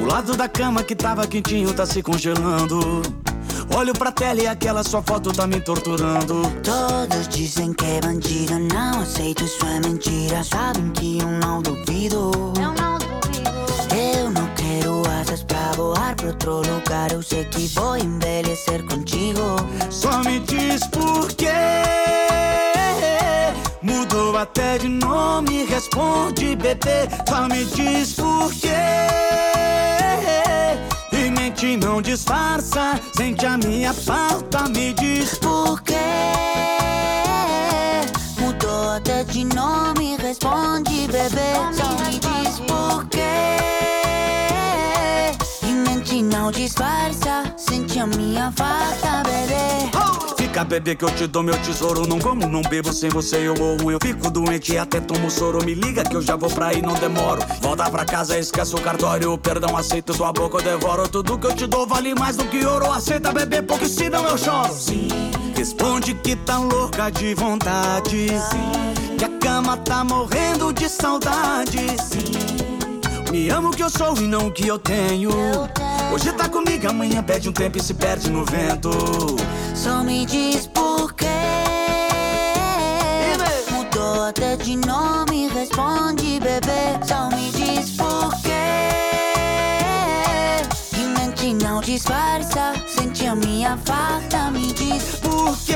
O 0.00 0.06
lado 0.06 0.36
da 0.36 0.48
cama 0.48 0.82
que 0.82 0.94
tava 0.94 1.26
quentinho 1.26 1.74
tá 1.74 1.84
se 1.86 2.02
congelando. 2.02 3.02
Olho 3.76 3.92
pra 3.92 4.12
tela 4.12 4.40
e 4.40 4.46
aquela 4.46 4.84
sua 4.84 5.02
foto 5.02 5.32
tá 5.32 5.48
me 5.48 5.60
torturando. 5.60 6.42
Todos 6.62 7.26
dizem 7.28 7.72
que 7.72 7.84
é 7.84 8.00
bandido, 8.00 8.56
não 8.72 9.00
aceito, 9.00 9.42
isso 9.42 9.66
é 9.66 9.80
mentira. 9.80 10.44
Sabem 10.44 10.90
que 10.90 11.18
eu 11.18 11.26
não 11.26 11.60
duvido. 11.60 12.30
Eu 12.56 12.72
não 12.72 12.98
duvido. 12.98 13.50
Eu 13.92 14.30
não 14.30 14.46
quero 14.54 15.02
asas 15.20 15.42
pra 15.42 15.72
voar 15.72 16.14
pra 16.14 16.28
outro 16.28 16.58
lugar. 16.58 17.10
Eu 17.10 17.20
sei 17.20 17.44
que 17.46 17.66
vou 17.74 17.96
envelhecer 17.96 18.84
contigo. 18.84 19.40
Só 19.90 20.20
me 20.20 20.38
diz 20.38 20.86
por 20.86 21.32
quê. 21.32 21.48
Mudou 23.82 24.36
até 24.38 24.78
de 24.78 24.88
nome, 24.88 25.64
responde, 25.64 26.54
bebê. 26.54 27.08
Só 27.28 27.48
me 27.48 27.64
diz 27.64 28.12
por 28.12 28.54
quê. 28.54 30.03
Mente 31.54 31.76
não 31.76 32.02
disfarça, 32.02 33.00
sente 33.16 33.46
a 33.46 33.56
minha 33.56 33.94
falta, 33.94 34.68
me 34.70 34.92
diz 34.92 35.38
Por 35.38 35.80
quê? 35.82 35.94
Mudou 38.40 38.90
até 38.90 39.22
de 39.22 39.44
nome, 39.44 40.16
responde, 40.16 41.06
bebê. 41.06 41.54
Só 41.72 41.90
me 42.02 42.18
diz 42.18 42.58
por 42.58 43.06
quê. 43.06 43.20
E 45.62 45.66
mente 45.88 46.22
não 46.22 46.50
disfarça, 46.50 47.44
sente 47.56 48.00
a 48.00 48.06
minha 48.08 48.50
falta, 48.50 49.22
bebê. 49.22 50.33
Fica, 50.54 50.64
bebê, 50.64 50.94
que 50.94 51.04
eu 51.04 51.10
te 51.10 51.26
dou 51.26 51.42
meu 51.42 51.58
tesouro. 51.62 52.06
Não 52.06 52.20
como, 52.20 52.46
não 52.46 52.62
bebo, 52.62 52.92
sem 52.92 53.10
você 53.10 53.38
eu 53.38 53.56
morro. 53.56 53.90
Eu 53.90 53.98
fico 54.00 54.30
doente 54.30 54.72
e 54.72 54.78
até 54.78 55.00
tomo 55.00 55.28
soro. 55.28 55.64
Me 55.64 55.74
liga 55.74 56.04
que 56.04 56.14
eu 56.14 56.22
já 56.22 56.36
vou 56.36 56.48
pra 56.48 56.68
aí, 56.68 56.80
não 56.80 56.94
demoro. 56.94 57.42
Volta 57.60 57.90
pra 57.90 58.04
casa, 58.04 58.38
esquece 58.38 58.72
o 58.72 58.80
cartório. 58.80 59.36
Perdão, 59.36 59.76
aceito 59.76 60.14
tua 60.14 60.32
boca, 60.32 60.58
eu 60.58 60.62
devoro. 60.62 61.08
Tudo 61.08 61.36
que 61.36 61.48
eu 61.48 61.56
te 61.56 61.66
dou 61.66 61.88
vale 61.88 62.14
mais 62.14 62.36
do 62.36 62.44
que 62.44 62.64
ouro. 62.64 62.88
Aceita, 62.88 63.32
bebê, 63.32 63.62
porque 63.62 63.88
senão 63.88 64.24
eu 64.28 64.38
choro. 64.38 64.72
Sim. 64.72 65.08
Responde 65.56 66.14
que 66.14 66.36
tá 66.36 66.56
louca 66.56 67.10
de 67.10 67.34
vontade. 67.34 68.28
Sim. 68.28 69.16
Que 69.18 69.24
a 69.24 69.30
cama 69.40 69.76
tá 69.78 70.04
morrendo 70.04 70.72
de 70.72 70.88
saudade. 70.88 71.80
Sim. 72.00 73.32
Me 73.32 73.50
amo 73.50 73.70
o 73.70 73.72
que 73.72 73.82
eu 73.82 73.90
sou 73.90 74.16
e 74.18 74.28
não 74.28 74.46
o 74.46 74.52
que 74.52 74.68
eu 74.68 74.78
tenho. 74.78 75.32
Hoje 76.14 76.32
tá 76.32 76.48
comigo, 76.48 76.88
amanhã 76.88 77.24
perde 77.24 77.48
um 77.48 77.52
tempo 77.52 77.76
e 77.76 77.82
se 77.82 77.92
perde 77.92 78.30
no 78.30 78.44
vento. 78.44 78.88
Só 79.74 80.04
me 80.04 80.24
diz 80.24 80.64
por 80.68 81.12
quê. 81.12 81.26
Mudou 83.72 84.22
até 84.22 84.54
de 84.54 84.76
nome, 84.76 85.48
responde, 85.48 86.38
bebê. 86.38 87.04
Só 87.04 87.28
me 87.30 87.50
diz 87.50 87.96
por 87.96 88.30
quê. 88.42 88.52
E 90.96 91.18
mente 91.18 91.52
não 91.64 91.80
disfarça, 91.80 92.74
sente 92.86 93.26
a 93.26 93.34
minha 93.34 93.76
falta, 93.78 94.52
me 94.52 94.72
diz 94.72 95.16
Por 95.16 95.58
quê? 95.66 95.74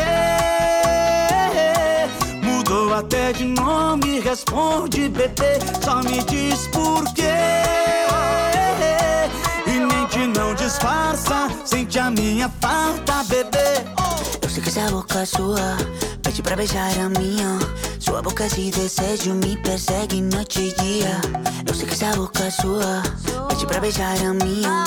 Mudou 2.44 2.94
até 2.94 3.32
de 3.32 3.44
nome, 3.44 4.20
responde, 4.20 5.08
bebê. 5.08 5.58
Só 5.82 5.96
me 5.96 6.22
diz 6.22 6.68
por 6.68 7.12
quê. 7.12 7.58
Disfarça, 10.68 11.48
sente 11.64 11.98
a 11.98 12.10
minha 12.10 12.46
falta, 12.60 13.24
bebê. 13.24 13.86
Eu 14.42 14.50
sei 14.50 14.62
que 14.62 14.68
essa 14.68 14.90
boca 14.90 15.24
sua 15.24 15.78
pede 16.22 16.42
pra 16.42 16.56
beijar 16.56 16.92
a 17.00 17.08
minha. 17.08 17.58
Sua 17.98 18.20
boca 18.20 18.46
de 18.50 18.70
desejo 18.70 19.32
me 19.32 19.56
persegue 19.62 20.20
noite 20.20 20.60
e 20.60 20.82
dia. 20.82 21.22
Eu 21.66 21.72
sei 21.72 21.86
que 21.86 21.94
essa 21.94 22.14
boca 22.14 22.50
sua 22.50 23.02
pede 23.48 23.66
pra 23.66 23.80
beijar 23.80 24.14
a 24.18 24.34
minha. 24.34 24.84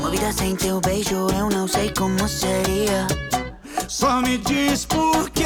Uma 0.00 0.10
vida 0.10 0.32
sem 0.32 0.56
teu 0.56 0.80
beijo 0.80 1.28
eu 1.38 1.48
não 1.48 1.68
sei 1.68 1.92
como 1.92 2.28
seria. 2.28 3.06
Só 3.86 4.20
me 4.20 4.36
diz 4.36 4.84
por 4.84 5.30
quê. 5.30 5.44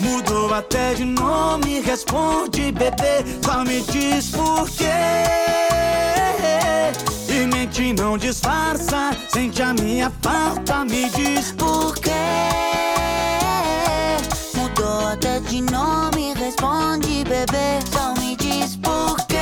Mudou 0.00 0.52
até 0.52 0.92
de 0.92 1.06
nome, 1.06 1.80
responde, 1.80 2.70
bebê. 2.72 3.24
Só 3.42 3.64
me 3.64 3.80
diz 3.80 4.32
por 4.32 4.68
quê. 4.68 5.48
Mente 7.46 7.92
não 7.92 8.18
disfarça, 8.18 9.16
sente 9.28 9.62
a 9.62 9.72
minha 9.72 10.10
falta, 10.22 10.84
me 10.84 11.08
diz 11.10 11.52
Por 11.52 11.94
quê? 11.98 12.10
Mudou 14.56 15.06
até 15.06 15.38
de 15.40 15.62
nome, 15.62 16.34
responde, 16.34 17.22
bebê. 17.24 17.78
Só 17.92 18.14
me 18.20 18.34
diz 18.36 18.74
por 18.76 19.16
quê. 19.26 19.36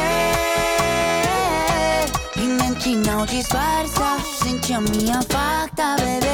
E 2.37 2.40
mente 2.40 2.96
não 2.96 3.24
disfarça, 3.24 4.18
sente 4.42 4.74
a 4.74 4.80
minha 4.80 5.22
falta, 5.22 5.96
bebê. 5.96 6.26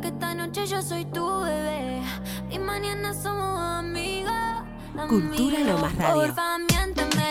Que 0.00 0.08
esta 0.08 0.34
noche 0.34 0.66
yo 0.66 0.82
soy 0.82 1.04
tu 1.04 1.24
bebé 1.40 2.02
y 2.50 2.58
mañana 2.58 3.14
somos 3.14 3.58
amigos. 3.58 4.32
Cultura. 5.08 5.60
Lo 5.60 5.78
Más 5.78 5.94
Radio. 5.96 6.22
Porfa, 6.22 6.58
miénteme, 6.58 7.30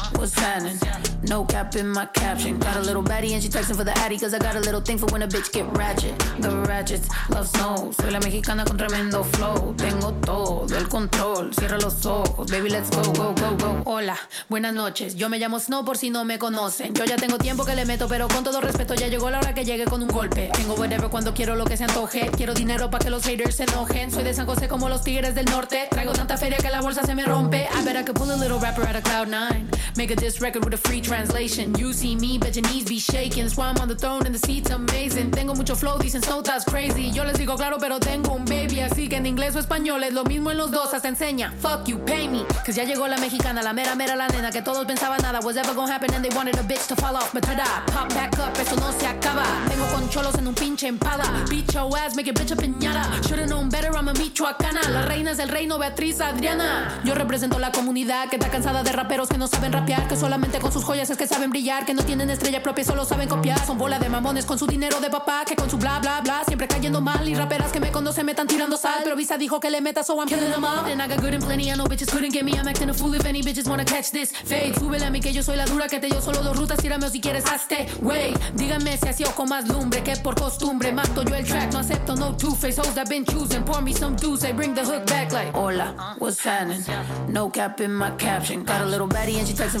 what's 0.17 0.33
happening? 0.33 0.77
No 1.23 1.45
cap 1.45 1.75
in 1.75 1.87
my 1.87 2.05
caption. 2.07 2.57
Got 2.59 2.77
a 2.77 2.81
little 2.81 3.03
baddie 3.03 3.33
and 3.33 3.41
she 3.43 3.49
texting 3.49 3.75
for 3.75 3.83
the 3.83 3.97
addy 3.99 4.17
cause 4.17 4.33
I 4.33 4.39
got 4.39 4.55
a 4.55 4.59
little 4.59 4.81
thing 4.81 4.97
for 4.97 5.05
when 5.07 5.21
a 5.21 5.27
bitch 5.27 5.51
get 5.51 5.65
ratchet. 5.77 6.17
The 6.39 6.49
ratchets 6.67 7.07
love 7.29 7.47
snow. 7.47 7.91
Soy 7.91 8.11
la 8.11 8.19
mexicana 8.19 8.65
con 8.65 8.77
tremendo 8.77 9.23
flow. 9.23 9.73
Tengo 9.77 10.13
todo 10.25 10.75
el 10.75 10.87
control. 10.87 11.53
Cierra 11.53 11.77
los 11.77 12.05
ojos, 12.05 12.49
baby, 12.49 12.69
let's 12.69 12.89
go, 12.89 13.03
go, 13.13 13.33
go, 13.33 13.55
go. 13.57 13.81
Hola, 13.85 14.17
buenas 14.49 14.73
noches. 14.73 15.15
Yo 15.15 15.29
me 15.29 15.37
llamo 15.37 15.59
Snow 15.59 15.85
por 15.85 15.97
si 15.97 16.09
no 16.09 16.25
me 16.25 16.39
conocen. 16.39 16.93
Yo 16.93 17.05
ya 17.05 17.15
tengo 17.15 17.37
tiempo 17.37 17.65
que 17.65 17.75
le 17.75 17.85
meto, 17.85 18.07
pero 18.07 18.27
con 18.27 18.43
todo 18.43 18.61
respeto 18.61 18.95
ya 18.95 19.07
llegó 19.07 19.29
la 19.29 19.39
hora 19.39 19.53
que 19.53 19.63
llegue 19.63 19.85
con 19.85 20.01
un 20.01 20.09
golpe. 20.09 20.49
Tengo 20.53 20.73
whatever 20.73 21.09
cuando 21.09 21.33
quiero 21.33 21.55
lo 21.55 21.65
que 21.65 21.77
se 21.77 21.83
antoje. 21.83 22.29
Quiero 22.35 22.53
dinero 22.53 22.89
para 22.89 23.03
que 23.03 23.09
los 23.11 23.23
haters 23.23 23.55
se 23.55 23.63
enojen. 23.63 24.11
Soy 24.11 24.23
de 24.23 24.33
San 24.33 24.45
José 24.45 24.67
como 24.67 24.89
los 24.89 25.03
tigres 25.03 25.35
del 25.35 25.45
norte. 25.45 25.87
Traigo 25.89 26.13
tanta 26.13 26.37
feria 26.37 26.57
que 26.57 26.69
la 26.69 26.81
bolsa 26.81 27.03
se 27.03 27.13
me 27.15 27.23
rompe. 27.23 27.67
I 27.73 27.83
bet 27.85 27.95
I 27.95 28.03
could 28.03 28.17
pull 28.17 28.31
a 28.31 28.37
little 28.37 28.59
rapper 28.59 28.87
out 28.87 28.95
of 28.95 29.03
cloud 29.03 29.27
nine. 29.27 29.69
Make 30.01 30.09
a 30.09 30.15
diss 30.15 30.41
record 30.41 30.65
with 30.65 30.73
a 30.73 30.79
free 30.79 30.99
translation. 30.99 31.75
You 31.75 31.93
see 31.93 32.15
me, 32.15 32.39
bet 32.39 32.55
your 32.55 32.67
knees 32.71 32.85
be 32.85 32.97
shaking. 32.97 33.43
That's 33.43 33.59
on 33.59 33.87
the 33.87 33.93
throne 33.93 34.25
and 34.25 34.33
the 34.33 34.39
seat's 34.39 34.71
amazing. 34.71 35.29
Tengo 35.29 35.53
mucho 35.53 35.75
flow, 35.75 35.99
dicen 35.99 36.23
Snow 36.23 36.41
that's 36.41 36.65
crazy. 36.65 37.11
Yo 37.11 37.23
les 37.23 37.37
digo 37.37 37.55
claro, 37.55 37.77
pero 37.79 37.99
tengo 37.99 38.33
un 38.33 38.43
baby. 38.45 38.79
Así 38.79 39.07
que 39.07 39.17
en 39.17 39.27
inglés 39.27 39.55
o 39.55 39.59
español 39.59 40.03
es 40.03 40.11
lo 40.11 40.23
mismo 40.23 40.49
en 40.49 40.57
los 40.57 40.71
dos. 40.71 40.91
Hasta 40.91 41.07
enseña. 41.07 41.53
Fuck 41.59 41.85
you, 41.85 41.99
pay 42.03 42.27
me. 42.27 42.43
Cause 42.65 42.73
ya 42.73 42.83
llegó 42.83 43.07
la 43.07 43.17
mexicana, 43.17 43.61
la 43.61 43.73
mera 43.73 43.93
mera 43.93 44.15
la 44.15 44.27
nena. 44.27 44.49
Que 44.49 44.63
todos 44.63 44.87
pensaban 44.87 45.21
nada 45.21 45.39
was 45.43 45.55
ever 45.55 45.75
gonna 45.75 45.93
happen 45.93 46.11
and 46.15 46.25
they 46.25 46.35
wanted 46.35 46.57
a 46.57 46.63
bitch 46.63 46.87
to 46.87 46.95
fall 46.95 47.15
off. 47.15 47.31
But 47.31 47.43
pop 47.43 48.09
back 48.09 48.33
up, 48.39 48.59
eso 48.59 48.75
no 48.77 48.91
se 48.93 49.05
acaba. 49.05 49.45
Tengo 49.69 49.85
con 49.91 50.09
en 50.39 50.47
un 50.47 50.55
pinche 50.55 50.87
empala. 50.87 51.45
Beat 51.47 51.73
your 51.73 51.95
ass, 51.95 52.15
make 52.15 52.27
it 52.27 52.35
bitch 52.35 52.51
a 52.51 52.55
piñata. 52.55 53.21
Should've 53.27 53.47
known 53.47 53.69
better, 53.69 53.95
I'm 53.95 54.07
a 54.07 54.13
michoacana. 54.13 54.81
La 54.89 55.05
reina 55.05 55.29
es 55.29 55.37
el 55.37 55.49
reino, 55.49 55.77
Beatriz 55.77 56.21
Adriana. 56.21 56.99
Yo 57.05 57.13
represento 57.13 57.59
la 57.59 57.71
comunidad 57.71 58.29
que 58.29 58.37
está 58.37 58.49
cansada 58.49 58.81
de 58.81 58.91
raperos 58.91 59.29
que 59.29 59.37
no 59.37 59.45
saben 59.45 59.71
rapear. 59.71 59.90
Que 60.07 60.15
solamente 60.15 60.59
con 60.59 60.71
sus 60.71 60.83
joyas 60.83 61.09
es 61.09 61.17
que 61.17 61.27
saben 61.27 61.49
brillar. 61.49 61.85
Que 61.85 61.93
no 61.93 62.03
tienen 62.03 62.29
estrella 62.29 62.63
propia, 62.63 62.83
solo 62.83 63.05
saben 63.05 63.27
copiar. 63.27 63.63
Son 63.65 63.77
bola 63.77 63.99
de 63.99 64.09
mamones 64.09 64.45
con 64.45 64.57
su 64.57 64.67
dinero 64.67 64.99
de 64.99 65.09
papá. 65.09 65.43
Que 65.45 65.55
con 65.55 65.69
su 65.69 65.77
bla 65.77 65.99
bla 65.99 66.21
bla 66.21 66.43
siempre 66.45 66.67
cayendo 66.67 67.01
mal. 67.01 67.27
Y 67.27 67.35
raperas 67.35 67.71
que 67.71 67.79
me 67.79 67.91
conocen 67.91 68.25
me 68.25 68.31
están 68.31 68.47
tirando 68.47 68.77
sal. 68.77 69.01
Pero 69.03 69.15
Visa 69.15 69.37
dijo 69.37 69.59
que 69.59 69.69
le 69.69 69.81
meta, 69.81 70.03
so 70.03 70.17
I'm 70.17 70.27
killing 70.27 70.51
them 70.51 70.63
all. 70.63 70.85
And 70.85 71.01
I 71.01 71.07
got 71.07 71.21
good 71.21 71.33
and 71.33 71.43
plenty, 71.43 71.69
I 71.69 71.75
know 71.75 71.85
bitches 71.85 72.09
couldn't 72.11 72.33
get 72.33 72.43
me. 72.43 72.53
I'm 72.53 72.67
acting 72.67 72.89
a 72.89 72.93
fool 72.93 73.13
if 73.15 73.25
any 73.25 73.41
bitches 73.41 73.67
wanna 73.67 73.85
catch 73.85 74.11
this. 74.11 74.31
Fade, 74.31 74.73
súbele 74.79 75.05
a 75.05 75.09
mí 75.09 75.19
que 75.19 75.33
yo 75.33 75.43
soy 75.43 75.57
la 75.57 75.65
dura 75.65 75.87
que 75.87 75.99
te 75.99 76.07
dio 76.07 76.21
solo 76.21 76.41
dos 76.41 76.57
rutas. 76.57 76.79
Tírame 76.79 77.09
si 77.09 77.19
quieres 77.19 77.45
hazte. 77.45 77.87
Wey, 78.01 78.33
díganme 78.55 78.97
si 78.97 79.07
así 79.09 79.23
o 79.23 79.31
con 79.31 79.49
más 79.49 79.67
lumbre 79.67 80.03
que 80.03 80.15
por 80.17 80.35
costumbre. 80.35 80.91
Mato 80.91 81.23
yo 81.23 81.35
el 81.35 81.45
track, 81.45 81.73
no 81.73 81.79
acepto 81.79 82.15
no 82.15 82.35
two-face 82.35 82.79
hoes 82.79 82.93
that 82.95 83.09
been 83.09 83.25
choosing. 83.25 83.63
Pour 83.63 83.81
me 83.81 83.93
some 83.93 84.15
dudes, 84.15 84.41
they 84.41 84.53
bring 84.53 84.73
the 84.73 84.81
hook 84.81 85.05
back 85.07 85.31
like. 85.31 85.51
Hola, 85.53 86.15
what's 86.19 86.43
happening? 86.43 86.83
No 87.27 87.49
cap 87.49 87.81
in 87.81 87.93
my 87.93 88.11
caption. 88.17 88.63
Got 88.63 88.81
a 88.81 88.85
little 88.85 89.07
baddie 89.07 89.37
and 89.37 89.47
she 89.47 89.53
texting 89.53 89.80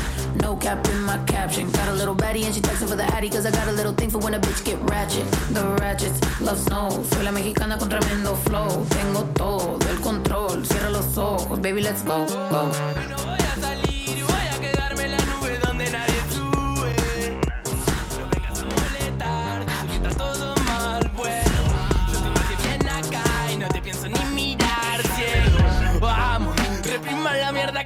Cap 0.61 0.87
in 0.89 1.01
my 1.01 1.17
caption. 1.25 1.71
Got 1.71 1.87
a 1.87 1.93
little 1.93 2.15
baddie 2.15 2.45
and 2.45 2.53
she 2.53 2.61
texting 2.61 2.87
for 2.87 2.95
the 2.95 3.03
addy 3.15 3.29
cause 3.29 3.47
I 3.47 3.51
got 3.51 3.67
a 3.67 3.71
little 3.71 3.93
thing 3.93 4.11
for 4.11 4.19
when 4.19 4.35
a 4.35 4.39
bitch 4.39 4.63
get 4.63 4.77
ratchet. 4.91 5.25
The 5.53 5.65
ratchets 5.81 6.19
love 6.39 6.59
snow. 6.59 7.03
Soy 7.11 7.23
la 7.23 7.31
mexicana 7.31 7.79
con 7.79 7.89
tremendo 7.89 8.35
flow. 8.45 8.85
Tengo 8.89 9.23
todo 9.33 9.79
el 9.89 9.99
control. 10.01 10.63
Cierra 10.63 10.91
los 10.91 11.17
ojos, 11.17 11.59
baby, 11.59 11.81
let's 11.81 12.03
go, 12.03 12.27
go. 12.51 12.71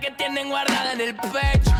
Que 0.01 0.11
tienen 0.11 0.49
guardada 0.49 0.91
en 0.93 1.01
el 1.01 1.15
pecho. 1.15 1.71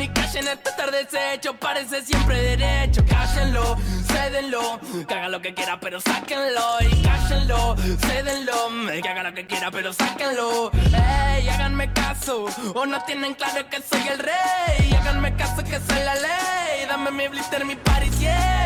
Y 0.00 0.08
callen 0.08 0.48
este 0.48 0.70
estar 0.70 0.90
deshecho, 0.90 1.54
parece 1.56 2.02
siempre 2.02 2.56
derecho. 2.56 3.04
Cállenlo, 3.06 3.76
cédenlo, 4.06 4.80
que 5.06 5.14
haga 5.14 5.28
lo 5.28 5.40
que 5.40 5.54
quiera, 5.54 5.80
pero 5.80 6.00
sáquenlo. 6.00 6.78
Y 6.80 7.02
cállenlo, 7.02 7.76
cédenlo, 8.06 9.02
que 9.02 9.08
haga 9.08 9.22
lo 9.22 9.34
que 9.34 9.46
quiera, 9.46 9.70
pero 9.70 9.92
sáquenlo. 9.92 10.70
Ey, 10.72 11.48
háganme 11.48 11.92
caso, 11.92 12.46
o 12.74 12.86
no 12.86 13.02
tienen 13.04 13.34
claro 13.34 13.68
que 13.68 13.80
soy 13.82 14.06
el 14.08 14.18
rey. 14.18 14.92
Háganme 15.00 15.34
caso 15.36 15.64
que 15.64 15.80
soy 15.80 16.04
la 16.04 16.14
ley. 16.14 16.86
Dame 16.88 17.10
mi 17.10 17.28
blister, 17.28 17.64
mi 17.64 17.76
party, 17.76 18.10
yeah. 18.18 18.56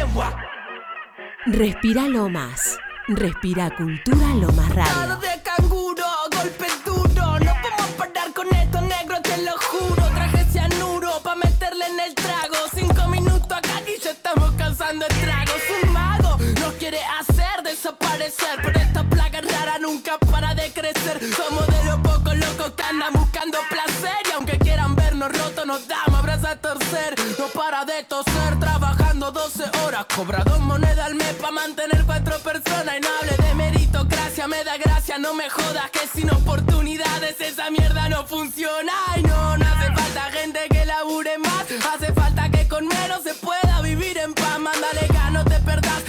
Respira 1.46 2.02
Lomas. 2.02 2.78
Respira 3.08 3.70
Cultura 3.70 4.34
Lomas 4.34 4.68
Nado 4.74 5.16
Radio. 5.16 5.29
Desaparecer. 17.90 18.58
Pero 18.62 18.80
esta 18.80 19.04
plaga 19.04 19.40
rara 19.40 19.78
nunca 19.78 20.18
para 20.18 20.54
de 20.54 20.70
crecer. 20.72 21.20
Somos 21.34 21.66
de 21.66 21.84
los 21.84 22.00
pocos 22.00 22.36
locos 22.36 22.72
que 22.76 22.82
andan 22.82 23.12
buscando 23.12 23.58
placer. 23.68 24.18
Y 24.28 24.32
aunque 24.32 24.58
quieran 24.58 24.94
vernos 24.94 25.32
rotos, 25.32 25.66
nos 25.66 25.86
damos 25.88 26.18
abrazos 26.18 26.46
a 26.46 26.56
torcer. 26.56 27.14
No 27.38 27.46
para 27.48 27.84
de 27.84 28.04
toser, 28.04 28.58
trabajando 28.58 29.30
12 29.32 29.64
horas. 29.84 30.06
Cobra 30.14 30.42
dos 30.44 30.60
monedas 30.60 31.06
al 31.06 31.14
mes 31.14 31.34
pa' 31.34 31.50
mantener 31.50 32.04
cuatro 32.04 32.38
personas. 32.40 32.96
Y 32.98 33.00
no 33.00 33.08
hable 33.20 33.36
de 33.36 33.54
meritocracia, 33.54 34.46
me 34.46 34.62
da 34.64 34.76
gracia, 34.76 35.18
no 35.18 35.34
me 35.34 35.48
jodas 35.50 35.90
que 35.90 36.06
sin 36.14 36.30
oportunidades 36.30 37.40
esa 37.40 37.70
mierda 37.70 38.08
no 38.08 38.26
funciona. 38.26 38.92
Y 39.16 39.22
no, 39.22 39.56
no 39.56 39.64
hace 39.66 39.92
falta 39.92 40.22
gente 40.32 40.60
que 40.70 40.84
labure 40.84 41.38
más, 41.38 41.64
hace 41.94 42.12
falta 42.12 42.50
que 42.50 42.68
con 42.68 42.86
menos 42.86 43.22
se 43.22 43.34
pueda 43.34 43.80
vivir 43.82 44.18
en 44.18 44.34
paz. 44.34 44.58
Mándale 44.58 45.06
gas, 45.08 45.32
no 45.32 45.44
te 45.44 45.58
perdás, 45.60 46.02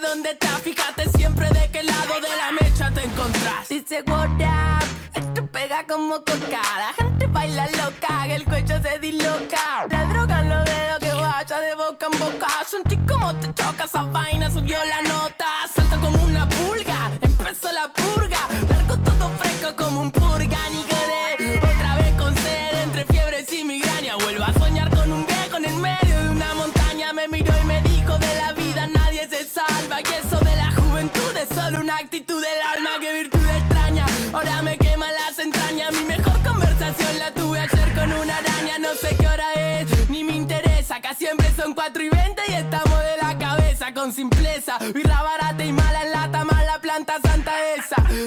dónde 0.00 0.30
estás, 0.30 0.60
fíjate 0.62 1.08
siempre 1.10 1.48
de 1.48 1.70
qué 1.70 1.82
lado 1.82 2.14
de 2.20 2.36
la 2.36 2.52
mecha 2.52 2.90
te 2.92 3.04
encontrás. 3.04 3.68
Dice 3.68 4.02
what 4.06 4.28
up, 4.30 4.84
esto 5.14 5.46
pega 5.46 5.86
como 5.86 6.16
coca, 6.16 6.62
la 6.78 6.92
gente 6.96 7.26
baila 7.26 7.66
loca, 7.66 8.24
que 8.26 8.34
el 8.34 8.44
cuello 8.44 8.80
se 8.82 8.98
disloca. 8.98 9.86
La 9.90 10.04
droga 10.06 10.42
los 10.42 10.64
dedos 10.64 10.98
que 11.00 11.12
vaya 11.12 11.60
de 11.60 11.74
boca 11.74 12.06
en 12.12 12.18
boca, 12.18 12.48
sentí 12.66 12.96
como 12.98 13.34
te 13.36 13.52
choca 13.54 13.84
esa 13.84 14.02
vaina, 14.04 14.50
subió 14.50 14.78
la 14.84 15.02
nota, 15.02 15.46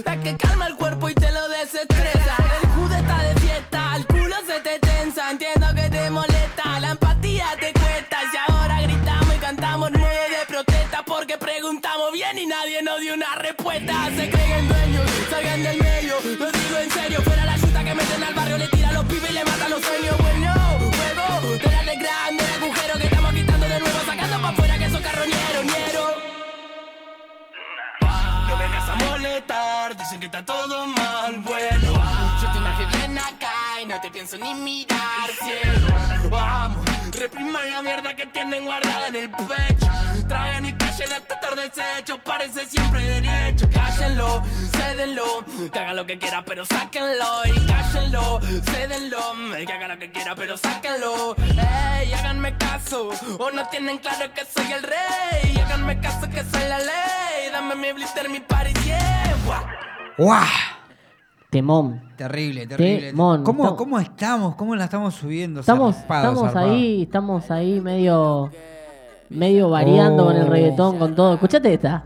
la 0.04 0.18
que 0.18 0.36
calma 0.36 0.68
el 0.68 0.76
cuerpo 0.76 1.10
y 1.10 1.14
te 1.14 1.32
lo 1.32 1.48
desestresa, 1.48 2.36
el 2.62 2.70
jude 2.70 2.98
está 2.98 3.24
de 3.24 3.36
fiesta, 3.40 3.96
el 3.96 4.06
culo 4.08 4.36
se 4.46 4.60
te 4.60 4.80
tensa, 4.80 5.32
entiendo 5.32 5.68
que 5.74 5.90
te 5.90 6.10
molesta, 6.10 6.80
la 6.82 6.92
empatía 6.92 7.46
te 7.60 7.72
cuesta, 7.72 8.18
y 8.34 8.52
ahora 8.52 8.82
gritamos 8.82 9.36
y 9.36 9.40
cantamos 9.40 9.92
nueve 9.92 10.26
de 10.38 10.46
protesta 10.48 11.04
porque 11.06 11.38
preguntamos 11.38 12.12
bien 12.12 12.38
y 12.38 12.46
nadie 12.46 12.82
nos 12.82 13.00
dio 13.00 13.14
una 13.14 13.36
respuesta, 13.36 14.10
se 14.16 14.30
creen 14.30 14.68
dueños, 14.68 15.10
salgan 15.30 15.64
del 15.64 15.78
medio, 15.78 15.95
ni 34.34 34.54
mirar, 34.56 35.30
cielo. 35.40 35.88
Vamos, 36.32 36.84
repriman 37.12 37.72
la 37.72 37.82
mierda 37.84 38.16
que 38.16 38.26
tienen 38.26 38.66
guardada 38.66 39.08
en 39.08 39.16
el 39.16 39.30
pecho. 39.30 39.88
Traen 40.28 40.66
y 40.66 40.74
callen 40.74 41.14
hasta 41.14 41.36
estar 41.36 41.56
deshecho, 41.56 42.18
parece 42.24 42.66
siempre 42.66 43.02
derecho. 43.04 43.70
Cállenlo, 43.72 44.42
cédenlo, 44.72 45.46
que 45.72 45.80
haga 45.80 45.94
lo 45.94 46.06
que 46.08 46.18
quiera 46.18 46.44
pero 46.44 46.66
sáquenlo. 46.66 47.46
Y 47.46 47.68
cállenlo, 47.68 48.40
cédenlo, 48.42 49.34
que 49.66 49.74
haga 49.74 49.88
lo 49.90 50.00
que 50.00 50.12
quiera 50.12 50.36
pero 50.36 50.58
sáquenlo. 50.58 51.36
Ey, 51.38 52.12
háganme 52.14 52.58
caso, 52.58 53.10
o 53.38 53.52
no 53.52 53.68
tienen 53.70 54.00
claro 54.00 54.34
que 54.34 54.44
soy 54.44 54.72
el 54.72 54.82
rey. 54.82 55.62
Háganme 55.64 56.00
caso 56.00 56.28
que 56.30 56.44
soy 56.44 56.68
la 56.68 56.80
ley, 56.80 57.52
dame 57.52 57.76
mi 57.76 57.94
blister, 57.94 58.28
mi 58.28 58.40
party, 58.40 58.74
yeah 58.86 59.36
¡Guau! 60.18 60.75
Temón. 61.56 62.02
Terrible, 62.18 62.68
terrible. 62.68 63.12
Temón. 63.12 63.44
¿Cómo, 63.46 63.78
¿Cómo 63.78 63.98
estamos? 63.98 64.56
¿Cómo 64.56 64.76
la 64.76 64.84
estamos 64.84 65.16
subiendo? 65.16 65.62
Estamos, 65.62 65.96
Zarpado, 65.96 66.32
estamos 66.32 66.52
zarpado. 66.52 66.74
ahí, 66.74 67.04
estamos 67.04 67.50
ahí 67.50 67.80
medio, 67.80 68.52
medio 69.30 69.70
variando 69.70 70.26
con 70.26 70.36
el 70.36 70.48
reggaetón, 70.48 71.00
con 71.00 71.16
todo. 71.16 71.36
Escuchate 71.36 71.74
esta. 71.74 72.04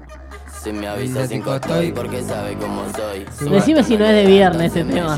Si 0.61 0.73
me 0.73 0.87
avisa 0.87 1.25
sin 1.25 1.41
costo 1.41 1.81
y 1.81 1.91
porque 1.91 2.21
sabe 2.21 2.55
cómo 2.55 2.83
soy. 2.95 3.25
Decime 3.49 3.83
si 3.83 3.95
no 3.97 4.05
es 4.05 4.11
de 4.13 4.25
viernes 4.25 4.75
ese 4.75 4.83
tema. 4.83 5.17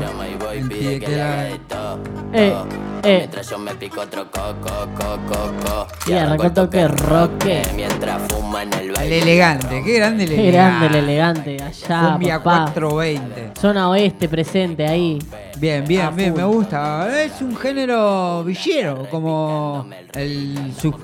Eh, 2.32 2.54
eh. 3.02 3.16
Mientras 3.18 3.50
yo 3.50 3.58
me 3.58 3.74
pico 3.74 4.00
otro 4.02 4.30
coco, 4.30 4.88
coco, 4.94 5.20
coco. 5.28 5.86
Y 6.06 6.12
arrancó 6.12 6.44
el 6.44 6.52
toque 6.52 6.86
roque. 6.88 7.62
Mientras 7.74 8.22
fuma 8.32 8.62
en 8.62 8.72
el 8.74 8.80
El 8.82 8.92
baile. 8.92 9.18
elegante, 9.22 9.82
qué 9.84 9.92
grande 9.94 10.24
el 10.24 10.30
Qué 10.30 10.48
elegante. 10.48 10.78
grande 10.86 10.98
el 10.98 11.04
elegante, 11.04 11.62
allá, 11.62 12.10
Cumbia 12.12 12.38
papá. 12.42 12.72
420. 12.72 13.50
Zona 13.60 13.90
oeste 13.90 14.28
presente 14.28 14.86
ahí. 14.86 15.18
Bien, 15.58 15.84
bien, 15.86 16.14
bien, 16.14 16.34
me 16.34 16.44
gusta. 16.44 17.22
Es 17.22 17.40
un 17.42 17.56
género 17.56 18.44
villero, 18.44 19.08
como 19.10 19.86
el 20.14 20.72
su- 20.80 20.94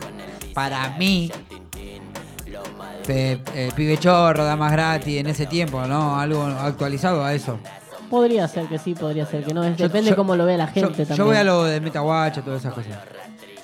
para 0.55 0.91
mí. 0.99 1.31
Pe- 3.09 3.41
eh, 3.55 3.71
pibe 3.75 3.97
chorro, 3.97 4.45
damas 4.45 4.71
gratis 4.71 5.17
en 5.19 5.27
ese 5.29 5.47
tiempo, 5.47 5.81
¿no? 5.87 6.21
Algo 6.21 6.45
actualizado 6.45 7.25
a 7.25 7.33
eso. 7.33 7.59
Podría 8.11 8.47
ser 8.49 8.67
que 8.67 8.79
sí, 8.79 8.95
podría 8.95 9.25
ser 9.27 9.45
que 9.45 9.55
no. 9.55 9.65
Es- 9.65 9.77
Yo- 9.77 9.87
depende 9.89 10.11
yo- 10.11 10.17
cómo 10.17 10.37
lo 10.37 10.45
vea 10.45 10.59
la 10.59 10.67
Yo, 10.67 10.73
gente 10.89 10.99
yo 11.05 11.07
también. 11.09 11.27
voy 11.27 11.37
a 11.37 11.45
lo 11.45 11.65
de 11.65 11.81
Metaguacha, 11.81 12.43
todas 12.43 12.61
esas 12.61 12.75
cosas. 12.75 12.93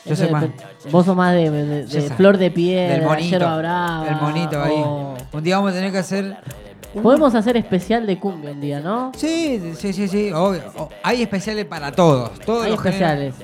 Yo 0.07 0.13
Eso 0.15 0.25
soy 0.25 0.33
más. 0.33 0.45
Vos 0.91 1.05
sos 1.07 1.17
más 1.17 1.35
de, 1.35 1.51
de- 1.51 1.85
de 1.85 1.87
yo 1.87 2.15
flor 2.15 2.37
de 2.39 2.51
piedra, 2.51 2.95
Del 2.95 3.05
monito. 3.05 3.31
yerba 3.31 3.57
brava, 3.59 4.05
Del 4.05 4.17
monito 4.17 4.63
ahí. 4.63 4.73
o- 4.77 5.15
Un 5.33 5.43
día 5.45 5.57
vamos 5.57 5.73
a 5.73 5.75
tener 5.75 5.93
que 5.93 5.99
hacer. 5.99 6.37
Podemos 7.03 7.35
hacer 7.35 7.57
especial 7.57 8.07
de 8.07 8.19
cumbia 8.19 8.51
un 8.53 8.61
día, 8.61 8.81
¿no? 8.81 9.13
Sí, 9.17 9.75
sí, 9.77 9.93
sí, 9.93 10.09
sí. 10.09 10.31
obvio. 10.33 10.63
Hay 11.03 11.23
especiales 11.23 11.65
para 11.67 11.93
todos. 11.93 12.39
todos 12.41 12.65
Hay 12.67 12.77
géneros. 12.79 13.35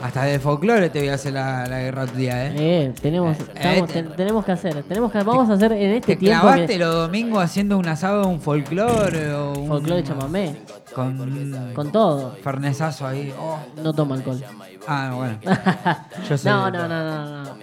Hasta 0.00 0.22
de 0.24 0.38
folclore 0.38 0.90
te 0.90 1.00
voy 1.00 1.08
a 1.08 1.14
hacer 1.14 1.32
la, 1.32 1.66
la 1.66 1.80
guerra 1.80 2.06
tu 2.06 2.14
día, 2.16 2.46
¿eh? 2.46 2.52
Eh, 2.56 2.94
tenemos, 3.02 3.36
estamos- 3.36 3.88
te- 3.88 4.02
ten- 4.04 4.12
tenemos 4.16 4.44
que 4.44 4.52
hacer, 4.52 4.82
tenemos 4.84 5.10
que, 5.10 5.18
vamos 5.24 5.50
a 5.50 5.54
hacer 5.54 5.72
en 5.72 5.90
este 5.90 6.14
¿Te 6.14 6.20
tiempo 6.20 6.42
clavaste 6.42 6.66
que, 6.68 6.78
los 6.78 6.94
domingos 6.94 7.42
haciendo 7.42 7.76
un 7.76 7.88
asado, 7.88 8.28
un 8.28 8.40
folclore 8.40 9.32
o 9.34 9.54
un... 9.58 9.66
folclore 9.66 10.04
chamamé, 10.04 10.54
Con, 10.94 11.72
con 11.74 11.90
todo. 11.90 12.36
fernesazo 12.44 13.08
ahí. 13.08 13.34
Oh. 13.40 13.58
No 13.82 13.92
tomo 13.92 14.14
alcohol. 14.14 14.40
Ah, 14.86 15.12
bueno. 15.16 15.38
Yo 16.28 16.38
soy- 16.38 16.48
no, 16.50 16.70
no, 16.70 16.86
no, 16.86 17.04
no, 17.04 17.42
no. 17.44 17.58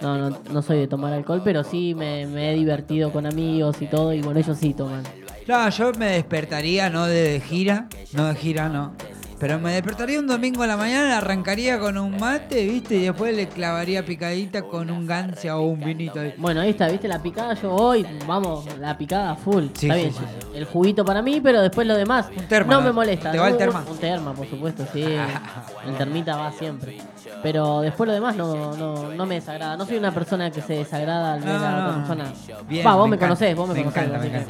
No, 0.00 0.30
no, 0.30 0.38
no 0.52 0.62
soy 0.62 0.78
de 0.78 0.86
tomar 0.86 1.12
alcohol, 1.12 1.42
pero 1.44 1.64
sí 1.64 1.94
me, 1.96 2.24
me 2.26 2.52
he 2.52 2.54
divertido 2.54 3.12
con 3.12 3.26
amigos 3.26 3.82
y 3.82 3.86
todo, 3.86 4.12
y 4.14 4.22
bueno, 4.22 4.38
ellos 4.38 4.56
sí 4.58 4.74
toman. 4.74 5.02
No, 5.48 5.68
yo 5.70 5.90
me 5.98 6.06
despertaría, 6.10 6.88
no 6.88 7.06
de 7.06 7.42
gira, 7.44 7.88
no 8.12 8.26
de 8.28 8.34
gira, 8.36 8.68
no. 8.68 8.92
Pero 9.40 9.58
me 9.58 9.72
despertaría 9.72 10.20
un 10.20 10.26
domingo 10.26 10.62
a 10.62 10.66
la 10.66 10.76
mañana, 10.76 11.16
arrancaría 11.16 11.78
con 11.78 11.96
un 11.96 12.18
mate, 12.20 12.62
¿viste? 12.66 12.96
Y 12.96 13.04
después 13.04 13.34
le 13.34 13.48
clavaría 13.48 14.04
picadita 14.04 14.60
con 14.60 14.90
un 14.90 15.06
gancia 15.06 15.56
o 15.56 15.62
un 15.62 15.80
vinito. 15.80 16.20
ahí. 16.20 16.34
Bueno, 16.36 16.60
ahí 16.60 16.70
está, 16.70 16.88
¿viste? 16.88 17.08
La 17.08 17.22
picada 17.22 17.54
yo 17.54 17.72
hoy, 17.74 18.06
vamos, 18.26 18.66
la 18.78 18.98
picada 18.98 19.34
full. 19.36 19.64
Sí, 19.72 19.86
está 19.86 19.94
bien, 19.96 20.12
sí. 20.12 20.20
el 20.54 20.66
juguito 20.66 21.06
para 21.06 21.22
mí, 21.22 21.40
pero 21.40 21.62
después 21.62 21.86
lo 21.86 21.94
demás. 21.96 22.26
terma, 22.50 22.74
no 22.74 22.82
me 22.82 22.92
molesta. 22.92 23.32
¿Te 23.32 23.38
va 23.38 23.46
el 23.46 23.52
Un- 23.54 23.58
terma? 23.58 23.84
Un, 23.90 23.96
terma, 23.96 24.34
por 24.34 24.46
supuesto, 24.46 24.84
sí. 24.92 25.02
el 25.86 25.94
termita 25.96 26.36
va 26.36 26.52
siempre. 26.52 26.98
Pero 27.42 27.80
después 27.80 28.06
lo 28.08 28.12
demás 28.12 28.36
no, 28.36 28.76
no, 28.76 29.08
no 29.14 29.24
me 29.26 29.36
desagrada. 29.36 29.74
No 29.78 29.86
soy 29.86 29.96
una 29.96 30.12
persona 30.12 30.50
que 30.50 30.60
se 30.60 30.74
desagrada 30.74 31.32
al 31.34 31.40
ver 31.40 31.48
No, 31.48 31.54
a 31.54 31.56
otra 31.56 31.86
no. 31.92 31.96
persona. 31.96 32.32
Bien, 32.68 32.86
Va, 32.86 32.94
vos 32.94 33.06
me 33.06 33.10
me, 33.12 33.16
encanta, 33.16 33.26
conocés, 33.36 33.56
vos 33.56 33.68
me, 33.68 33.74
me 33.74 33.80
conocés. 33.84 34.02
encanta, 34.04 34.18
me 34.28 34.36
así 34.36 34.46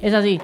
que- 0.00 0.06
Es 0.06 0.12
así. 0.12 0.40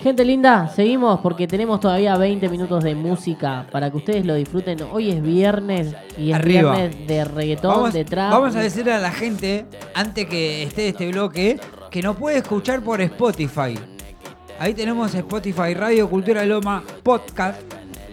Gente 0.00 0.24
linda, 0.24 0.68
seguimos 0.68 1.18
porque 1.20 1.48
tenemos 1.48 1.80
todavía 1.80 2.16
20 2.16 2.48
minutos 2.48 2.84
de 2.84 2.94
música 2.94 3.66
para 3.72 3.90
que 3.90 3.96
ustedes 3.96 4.24
lo 4.24 4.34
disfruten. 4.36 4.78
Hoy 4.92 5.10
es 5.10 5.20
viernes 5.20 5.92
y 6.16 6.30
es 6.30 6.36
Arriba. 6.36 6.76
viernes 6.76 7.06
de 7.08 7.24
reggaetón, 7.24 7.74
Vamos, 7.74 7.92
de 7.92 8.04
trap. 8.04 8.30
vamos 8.30 8.54
a 8.54 8.60
decirle 8.60 8.92
a 8.92 8.98
la 8.98 9.10
gente, 9.10 9.66
antes 9.94 10.26
que 10.26 10.62
esté 10.62 10.88
este 10.88 11.08
bloque, 11.10 11.58
que 11.90 12.00
nos 12.00 12.16
puede 12.16 12.38
escuchar 12.38 12.80
por 12.80 13.00
Spotify. 13.00 13.74
Ahí 14.60 14.72
tenemos 14.72 15.12
Spotify, 15.14 15.74
Radio 15.74 16.08
Cultura 16.08 16.44
Loma, 16.44 16.84
Podcast. 17.02 17.60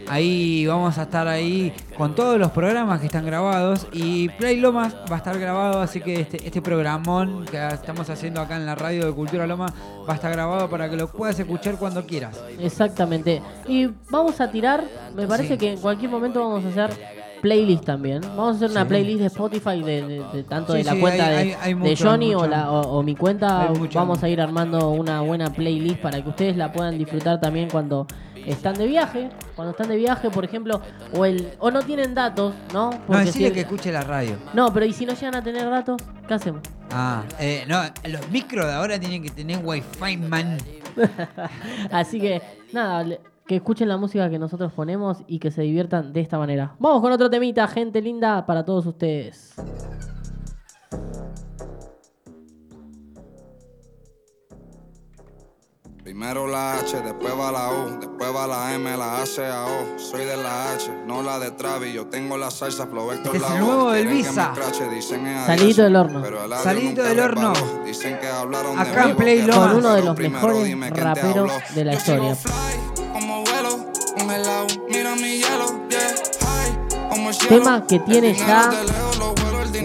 Ahí 0.08 0.66
vamos 0.68 0.98
a 0.98 1.04
estar 1.04 1.28
ahí 1.28 1.74
con 1.98 2.14
todos 2.16 2.38
los 2.38 2.52
programas 2.52 3.00
que 3.00 3.08
están 3.08 3.26
grabados. 3.26 3.88
Y 3.92 4.30
Play 4.30 4.58
Lomas 4.60 4.96
va 5.12 5.16
a 5.16 5.18
estar 5.18 5.38
grabado, 5.40 5.82
así 5.82 6.02
que 6.02 6.22
este, 6.22 6.46
este 6.46 6.62
programón 6.62 7.46
que 7.50 7.58
estamos 7.68 8.10
haciendo 8.10 8.42
acá 8.42 8.56
en 8.58 8.66
la 8.66 8.76
radio 8.76 9.06
de 9.06 9.12
Cultura 9.14 9.48
Loma 9.48 9.68
va 10.08 10.14
a 10.14 10.16
estar 10.16 10.32
grabado 10.32 10.70
para 10.70 10.90
que 10.90 10.96
lo 10.96 11.08
puedas 11.12 11.40
escuchar 11.40 11.78
cuando 11.78 12.06
quieras. 12.06 12.40
Exactamente. 12.60 13.42
Y 13.68 13.88
vamos 14.10 14.40
a 14.42 14.52
tirar, 14.52 14.84
me 15.16 15.28
parece 15.28 15.54
Sí. 15.54 15.58
que 15.58 15.72
en 15.74 15.80
cualquier 15.80 16.12
momento 16.12 16.40
vamos 16.40 16.66
a 16.66 16.70
hacer 16.70 17.26
playlist 17.42 17.86
también. 17.86 18.22
Vamos 18.22 18.54
a 18.54 18.56
hacer 18.58 18.72
una 18.72 18.82
Sí. 18.84 18.88
playlist 18.88 19.20
de 19.20 19.26
Spotify 19.28 19.82
de, 19.84 20.02
de- 20.08 20.24
de 20.34 20.44
tanto 20.44 20.72
Sí, 20.74 20.80
de 20.80 20.84
la 20.86 20.92
sí, 20.94 21.00
cuenta 21.00 21.26
hay- 21.28 21.32
de, 21.32 21.38
hay- 21.38 21.56
hay 21.62 21.74
de 21.74 21.80
mucho, 21.80 22.10
Johnny. 22.10 22.34
O, 22.34 22.48
la, 22.48 22.72
o, 22.72 22.98
o 23.00 23.04
mi 23.04 23.16
cuenta. 23.16 23.72
Vamos 23.94 24.24
a 24.24 24.30
ir 24.30 24.42
armando 24.42 24.90
una 24.92 25.22
buena 25.22 25.52
playlist 25.54 26.00
para 26.00 26.24
que 26.24 26.30
ustedes 26.30 26.58
la 26.58 26.72
puedan 26.72 26.98
disfrutar 26.98 27.40
también 27.40 27.70
cuando 27.70 28.08
están 28.46 28.76
de 28.76 28.86
viaje. 28.88 29.30
Cuando 29.56 29.72
están 29.72 29.88
de 29.90 29.96
viaje, 29.98 30.30
por 30.30 30.44
ejemplo, 30.46 30.82
o 31.14 31.26
el 31.26 31.52
o 31.60 31.72
no 31.72 31.82
tienen 31.84 32.14
datos, 32.14 32.54
¿no? 32.74 32.92
No, 32.92 33.00
Porque 33.08 33.26
decirle 33.26 33.48
si- 33.50 33.54
que 33.54 33.60
escuche 33.62 33.92
la 33.92 34.02
radio. 34.02 34.36
no, 34.54 34.72
pero 34.74 34.86
¿y 34.86 34.94
si 34.94 35.06
no 35.06 35.14
llegan 35.14 35.36
a 35.36 35.44
tener 35.44 35.70
datos? 35.70 36.02
¿Qué 36.28 36.34
hacemos? 36.34 36.62
Ah, 36.92 37.24
eh, 37.40 37.66
no, 37.68 37.82
los 38.10 38.30
micros 38.30 38.66
de 38.66 38.74
ahora 38.74 39.00
tienen 39.00 39.24
que 39.24 39.30
tener 39.30 39.60
wifi, 39.64 40.18
man. 40.18 40.58
Así 41.92 42.20
que, 42.20 42.42
nada, 42.74 43.06
que 43.48 43.56
escuchen 43.58 43.88
la 43.88 43.98
música 43.98 44.30
que 44.30 44.40
nosotros 44.40 44.72
ponemos 44.74 45.20
y 45.28 45.40
que 45.40 45.52
se 45.52 45.62
diviertan 45.64 46.14
de 46.14 46.22
esta 46.22 46.38
manera. 46.38 46.76
Vamos 46.80 47.02
con 47.02 47.12
otro 47.12 47.30
temita, 47.30 47.68
gente 47.68 48.02
linda, 48.02 48.46
para 48.46 48.64
todos 48.66 48.86
ustedes. 48.86 49.54
Primero 56.18 56.48
la 56.48 56.80
H, 56.80 57.02
después 57.02 57.34
va 57.38 57.52
la 57.52 57.72
U, 57.72 58.00
después 58.00 58.34
va 58.34 58.48
la 58.48 58.74
M, 58.74 58.96
la 58.96 59.22
A, 59.22 59.26
C, 59.26 59.46
A, 59.46 59.66
O. 59.66 60.00
Soy 60.00 60.24
de 60.24 60.38
la 60.38 60.72
H, 60.72 60.90
no 61.06 61.22
la 61.22 61.40
de 61.40 61.52
Travis. 61.52 61.94
Yo 61.94 62.06
tengo 62.06 62.38
la 62.38 62.50
salsa, 62.52 62.88
Flow 62.88 63.12
Héctor 63.12 63.36
Este 63.36 63.46
es 63.46 63.52
la 63.52 63.58
el 63.58 63.66
nuevo 63.66 63.92
del 63.92 64.08
Visa. 64.08 64.54
Salidito 65.46 65.84
del 65.84 65.96
horno. 65.98 66.24
Salidito 66.64 67.04
del 67.04 67.20
horno. 67.20 67.52
Dicen 67.84 68.18
que 68.18 68.30
hablaron 68.30 68.80
Acá 68.80 69.04
de 69.04 69.10
en 69.10 69.18
Play. 69.18 69.46
Con 69.46 69.76
uno 69.76 69.94
de 69.94 70.04
los 70.04 70.16
primero 70.16 70.48
mejores 70.48 70.90
raperos 70.92 71.52
de 71.76 71.84
la 71.84 71.94
historia. 71.96 72.38
Tema 77.50 77.86
que 77.86 78.00
tiene 78.00 78.34
ya 78.36 78.72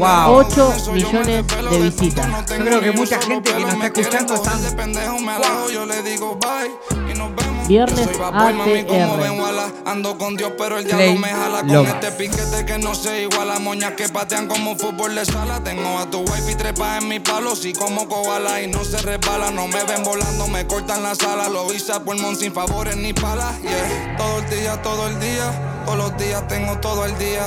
Wow. 0.01 0.40
de 0.40 0.46
8 0.46 0.72
eso 0.76 0.96
yo 0.96 1.12
me 1.12 1.18
millones 1.20 1.46
de 1.70 1.78
visitas. 1.78 2.26
Yo 2.26 2.44
tengo 2.46 2.64
creo 2.64 2.80
que 2.80 2.92
mucha 2.92 3.20
gente 3.20 3.53
que 3.53 3.61
nos 3.61 3.72
está 3.74 3.86
escuchando 3.86 4.34
están- 4.34 4.62
de 4.62 4.70
pendejo, 4.72 5.18
me 5.20 5.32
alejo, 5.32 5.70
yo 5.70 5.86
le 5.86 6.03
digo 6.03 6.38
bye 6.40 7.11
y 7.12 7.18
nos 7.18 7.34
vemos. 7.36 7.68
Viernes 7.68 8.09
ATR. 8.09 9.16
ven, 9.20 9.40
wala. 9.40 9.70
Ando 9.86 10.18
con 10.18 10.36
Dios, 10.36 10.53
pero 10.59 10.78
el 10.78 10.86
Play 10.86 11.12
diablo 11.14 11.20
me 11.20 11.28
jala 11.28 11.59
con 11.61 11.72
Lomas. 11.72 11.94
este 11.94 12.11
piquete 12.12 12.64
que 12.66 12.78
no 12.78 12.94
se 12.94 13.22
iguala. 13.22 13.59
Moñas 13.61 13.92
que 13.92 14.09
patean 14.09 14.48
como 14.48 14.74
fútbol 14.76 15.14
de 15.14 15.24
sala. 15.24 15.61
Tengo 15.62 15.98
a 15.98 16.07
tu 16.11 16.18
wife 16.20 16.51
y 16.51 16.55
trepa 16.57 16.98
en 16.98 17.07
mi 17.09 17.20
palo. 17.20 17.55
Si 17.55 17.72
como 17.72 18.09
koala 18.09 18.61
y 18.62 18.66
no 18.66 18.82
se 18.84 18.98
resbala. 19.03 19.51
No 19.53 19.68
me 19.68 19.84
ven 19.84 20.03
volando, 20.03 20.48
me 20.48 20.66
cortan 20.66 21.03
la 21.05 21.14
sala. 21.14 21.48
Lo 21.48 21.72
hice 21.72 21.92
a 21.92 22.01
pulmón 22.01 22.34
sin 22.36 22.53
favores 22.53 22.96
ni 22.96 23.12
palas. 23.12 23.61
Yeah, 23.62 24.16
todo 24.16 24.38
el 24.38 24.51
día, 24.51 24.82
todo 24.82 25.07
el 25.09 25.20
día. 25.20 25.82
Todos 25.84 25.98
los 25.98 26.16
días 26.18 26.46
tengo 26.48 26.76
todo 26.78 27.05
el 27.05 27.16
día. 27.18 27.46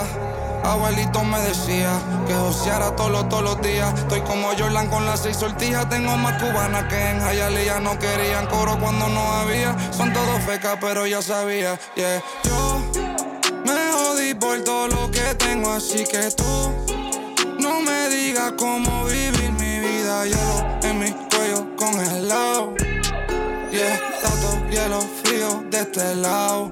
Abuelito 0.63 1.23
me 1.23 1.39
decía 1.41 1.91
que 2.25 2.33
joseara 2.33 2.95
todos 2.95 3.27
todos 3.27 3.43
los 3.43 3.61
días. 3.61 3.93
Estoy 3.99 4.21
como 4.21 4.47
Jordan 4.57 4.87
con 4.89 5.05
las 5.05 5.21
seis 5.21 5.37
sortijas. 5.37 5.89
Tengo 5.89 6.15
más 6.17 6.41
cubanas 6.41 6.85
que 6.85 7.09
en 7.09 7.19
Hialeah. 7.19 7.79
No 7.81 7.99
querían 7.99 8.47
coro 8.47 8.77
cuando 8.79 9.09
no 9.09 9.21
había. 9.33 9.75
Son 9.91 10.13
todos 10.13 10.41
fecas, 10.43 10.77
pero 10.79 11.05
ya 11.05 11.21
sabía. 11.21 11.77
Yeah, 11.95 12.23
yo 12.43 12.81
me 13.65 13.91
jodí 13.91 14.33
por 14.33 14.63
todo 14.63 14.87
lo 14.87 15.11
que 15.11 15.35
tengo. 15.35 15.71
Así 15.71 16.05
que 16.05 16.31
tú 16.31 16.73
no 17.59 17.81
me 17.81 18.09
digas 18.09 18.53
cómo 18.57 19.05
vivir 19.05 19.51
mi 19.59 19.79
vida. 19.79 20.25
Hielo 20.25 20.79
en 20.83 20.99
mi 20.99 21.11
cuello 21.11 21.75
congelado. 21.75 22.73
Yeah, 23.69 23.99
tanto 24.21 24.69
hielo 24.69 25.01
frío 25.23 25.63
de 25.69 25.79
este 25.79 26.15
lado. 26.15 26.69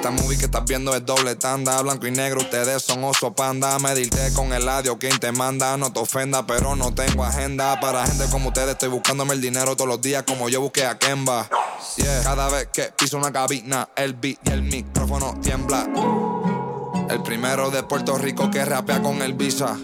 Esta 0.00 0.12
movie 0.12 0.38
que 0.38 0.46
estás 0.46 0.64
viendo 0.64 0.96
es 0.96 1.04
doble 1.04 1.36
tanda, 1.36 1.82
blanco 1.82 2.06
y 2.06 2.10
negro, 2.10 2.40
ustedes 2.40 2.82
son 2.82 3.04
oso 3.04 3.34
panda. 3.34 3.78
Medirte 3.80 4.32
con 4.32 4.50
el 4.54 4.66
audio, 4.66 4.98
quien 4.98 5.18
te 5.18 5.30
manda, 5.30 5.76
no 5.76 5.92
te 5.92 6.00
ofenda, 6.00 6.46
pero 6.46 6.74
no 6.74 6.94
tengo 6.94 7.22
agenda. 7.22 7.78
Para 7.80 8.06
gente 8.06 8.24
como 8.30 8.48
ustedes, 8.48 8.70
estoy 8.70 8.88
buscándome 8.88 9.34
el 9.34 9.42
dinero 9.42 9.76
todos 9.76 9.88
los 9.88 10.00
días, 10.00 10.22
como 10.22 10.48
yo 10.48 10.62
busqué 10.62 10.86
a 10.86 10.96
Kemba. 10.96 11.50
Yeah. 11.98 12.22
Cada 12.22 12.48
vez 12.48 12.68
que 12.72 12.84
piso 12.96 13.18
una 13.18 13.30
cabina, 13.30 13.90
el 13.94 14.14
beat 14.14 14.38
y 14.44 14.52
el 14.52 14.62
micrófono 14.62 15.38
tiembla. 15.42 15.86
El 17.10 17.22
primero 17.22 17.70
de 17.70 17.82
Puerto 17.82 18.16
Rico 18.16 18.50
que 18.50 18.64
rapea 18.64 19.02
con 19.02 19.20
el 19.20 19.34
visa. 19.34 19.76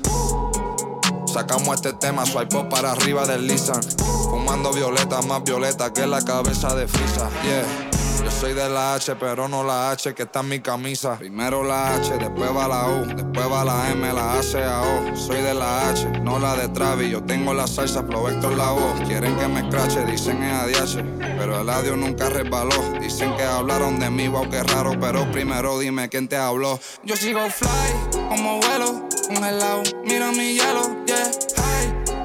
Sacamos 1.31 1.75
este 1.75 1.93
tema, 1.93 2.25
swipe 2.25 2.57
up 2.57 2.71
para 2.71 2.93
arriba 2.93 3.27
del 3.27 3.47
Lisan. 3.47 3.83
Fumando 4.31 4.73
violeta, 4.73 5.21
más 5.21 5.45
violeta 5.45 5.93
que 5.93 6.07
la 6.07 6.25
cabeza 6.25 6.75
de 6.75 6.89
Frisa. 6.89 7.29
Yeah. 7.43 7.96
Yo 8.25 8.31
soy 8.31 8.55
de 8.55 8.69
la 8.69 8.95
H, 8.95 9.14
pero 9.17 9.49
no 9.49 9.62
la 9.62 9.91
H 9.91 10.14
que 10.14 10.25
está 10.25 10.41
en 10.41 10.49
mi 10.49 10.61
camisa. 10.61 11.17
Primero 11.19 11.62
la 11.62 11.95
H, 11.95 12.17
después 12.19 12.51
va 12.55 12.67
la 12.67 12.89
U, 12.89 13.07
después 13.07 13.51
va 13.51 13.64
la 13.64 13.91
M, 13.91 14.12
la 14.12 14.39
A, 14.39 14.43
C, 14.43 14.62
A, 14.62 14.83
O. 14.83 15.17
Soy 15.17 15.43
de 15.43 15.55
la 15.55 15.91
H, 15.91 16.21
no 16.23 16.39
la 16.39 16.57
de 16.57 16.69
Travis. 16.69 17.11
Yo 17.11 17.23
tengo 17.23 17.55
la 17.55 17.67
salsa, 17.67 18.03
Flow 18.03 18.29
Héctor 18.29 18.57
la 18.57 18.71
voz. 18.73 19.01
Quieren 19.07 19.37
que 19.37 19.47
me 19.49 19.61
escrache, 19.61 20.05
dicen 20.05 20.43
es 20.43 20.53
ADH. 20.53 21.03
Pero 21.39 21.61
el 21.61 21.71
audio 21.71 21.97
nunca 21.97 22.29
resbaló. 22.29 22.77
Dicen 23.01 23.35
que 23.37 23.45
hablaron 23.45 23.99
de 24.01 24.11
mí, 24.11 24.29
wow, 24.29 24.49
qué 24.49 24.62
raro. 24.62 24.99
Pero 25.01 25.31
primero 25.31 25.79
dime 25.79 26.09
quién 26.09 26.29
te 26.29 26.37
habló. 26.37 26.81
Yo 27.05 27.17
sigo 27.17 27.41
fly, 27.49 28.29
como 28.29 28.61
vuelo, 28.61 29.09
congelado. 29.29 29.83
Mira 30.05 30.33
mi 30.33 30.55
hielo, 30.55 31.05
yeah, 31.07 31.31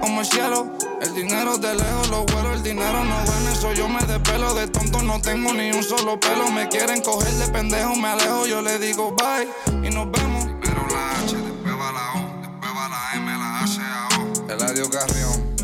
como 0.01 0.21
el 0.21 0.25
cielo. 0.25 0.67
El 1.01 1.15
dinero 1.15 1.57
de 1.57 1.75
lejos, 1.75 2.09
los 2.09 2.25
vuelos, 2.25 2.57
el 2.57 2.63
dinero 2.63 3.03
no 3.03 3.15
ven 3.15 3.53
eso. 3.53 3.71
Yo 3.73 3.87
me 3.87 4.01
despelo 4.01 4.53
de 4.53 4.67
tonto, 4.67 5.01
no 5.01 5.21
tengo 5.21 5.53
ni 5.53 5.71
un 5.71 5.83
solo 5.83 6.19
pelo. 6.19 6.51
Me 6.51 6.67
quieren 6.67 7.01
coger 7.01 7.31
de 7.33 7.47
pendejo, 7.47 7.95
me 7.95 8.09
alejo. 8.09 8.45
Yo 8.47 8.61
le 8.61 8.77
digo 8.79 9.15
bye 9.15 9.87
y 9.87 9.93
nos 9.93 10.11
vemos. 10.11 10.45
Primero 10.59 10.87
la 10.89 11.11
H, 11.19 11.35
después 11.37 11.73
va 11.73 11.91
la 11.91 12.19
U, 12.19 12.41
después 12.41 12.71
va 12.75 12.89
la 12.89 13.15
M, 13.15 13.31
la 13.37 13.59
A, 13.59 13.67
C, 13.67 13.81
A, 13.81 14.07
O. 14.19 14.51
Eladio 14.51 14.89
Carrión. 14.89 15.55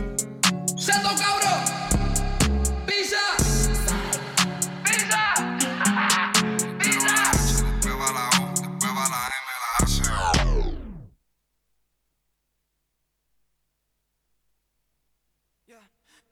¡Seto 0.77 1.09
cabrón! 1.19 1.46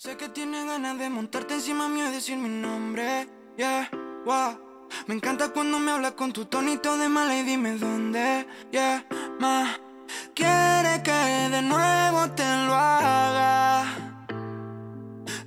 Sé 0.05 0.17
que 0.17 0.29
tienes 0.29 0.63
ganas 0.67 0.99
de 0.99 1.09
montarte 1.09 1.55
encima 1.55 1.87
mío 1.89 2.07
y 2.07 2.11
decir 2.11 2.37
mi 2.37 2.47
nombre. 2.47 3.27
Yeah, 3.57 3.89
wow. 4.23 4.55
Me 5.07 5.15
encanta 5.15 5.49
cuando 5.49 5.79
me 5.79 5.93
hablas 5.93 6.11
con 6.11 6.31
tu 6.31 6.45
tonito 6.45 6.95
de 6.95 7.09
mala 7.09 7.35
y 7.35 7.41
dime 7.41 7.75
dónde. 7.79 8.45
Yeah, 8.71 9.03
ma. 9.39 9.75
Quiere 10.35 11.01
que 11.01 11.49
de 11.55 11.59
nuevo 11.63 12.29
te 12.35 12.43
lo 12.43 12.75
haga. 12.75 13.95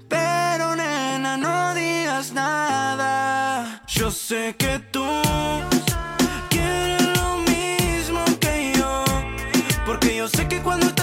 Pero 0.09 0.74
nena, 0.74 1.36
no 1.36 1.74
digas 1.76 2.32
nada. 2.32 3.84
Yo 3.86 4.11
sé 4.11 4.56
que 4.59 4.80
tú 4.90 5.06
quieres 6.50 7.16
lo 7.16 7.36
mismo 7.52 8.24
que 8.40 8.72
yo. 8.76 9.04
Porque 9.86 10.16
yo 10.16 10.26
sé 10.26 10.48
que 10.48 10.61
cuando 10.61 10.97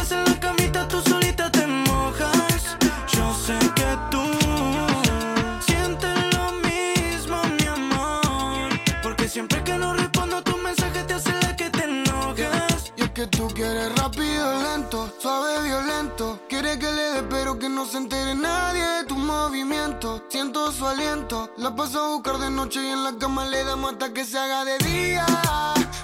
tú 13.28 13.48
quieres 13.54 13.96
rápido, 13.96 14.62
lento, 14.62 15.12
suave, 15.20 15.64
violento. 15.64 16.40
Quieres 16.50 16.78
que 16.78 16.92
le 16.92 17.12
dé, 17.12 17.24
pero 17.24 17.58
que 17.58 17.70
no 17.70 17.86
se 17.86 17.98
entere 17.98 18.36
nadie 18.36 18.84
de 18.84 19.04
tu 19.06 19.16
movimiento. 19.16 20.24
Siento 20.30 20.72
su 20.72 20.86
aliento, 20.86 21.50
la 21.58 21.76
paso 21.76 22.04
a 22.04 22.08
buscar 22.10 22.38
de 22.38 22.50
noche 22.50 22.82
y 22.84 22.88
en 22.88 23.04
la 23.04 23.18
cama 23.18 23.46
le 23.46 23.64
damos 23.64 23.94
hasta 23.94 24.14
que 24.14 24.26
se 24.26 24.38
haga 24.38 24.66
de 24.66 24.78
día. 24.80 25.26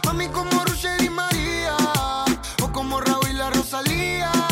Mami, 0.05 0.27
como 0.29 0.51
Roger 0.65 1.01
y 1.01 1.09
María, 1.09 1.75
o 2.63 2.71
como 2.71 2.99
Raúl 3.01 3.29
y 3.29 3.33
la 3.33 3.49
Rosalía. 3.49 4.50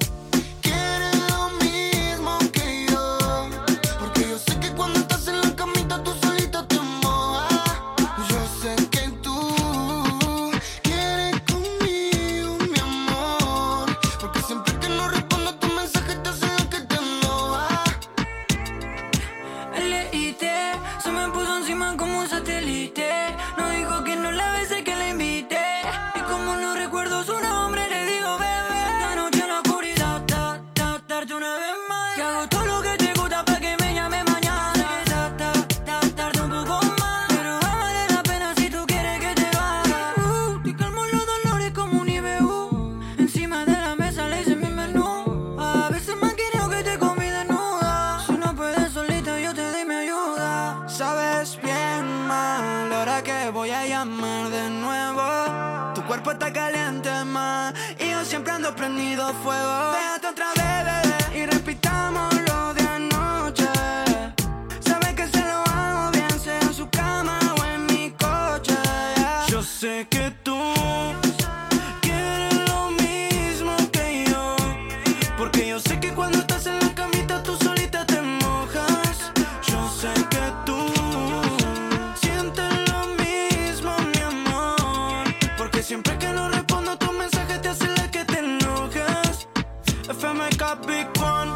FMK 90.24 90.88
Big 90.88 91.08
One, 91.22 91.52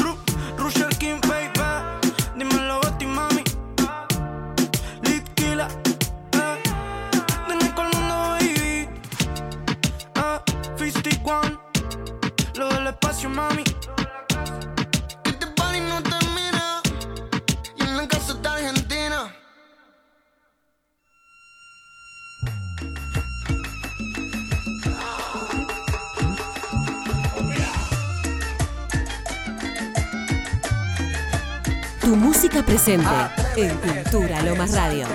Ru 0.00 0.16
Rusher 0.56 0.88
King 0.98 1.20
Baby, 1.28 1.60
dímelo 2.38 2.80
Betty 2.80 3.04
mami, 3.04 3.44
Lit 5.02 5.28
Killa, 5.34 5.68
eh. 6.32 6.56
Dile 7.48 7.74
con 7.74 7.86
el 7.86 7.92
mundo 7.98 8.14
baby, 8.38 8.88
eh. 10.16 10.40
51, 10.78 11.60
lo 12.54 12.68
del 12.70 12.86
espacio 12.86 13.28
mami. 13.28 13.62
Tu 32.08 32.16
música 32.16 32.62
presente 32.62 33.06
en 33.56 33.76
Cultura 33.76 34.40
Lomas 34.42 34.72
Radio. 34.72 35.06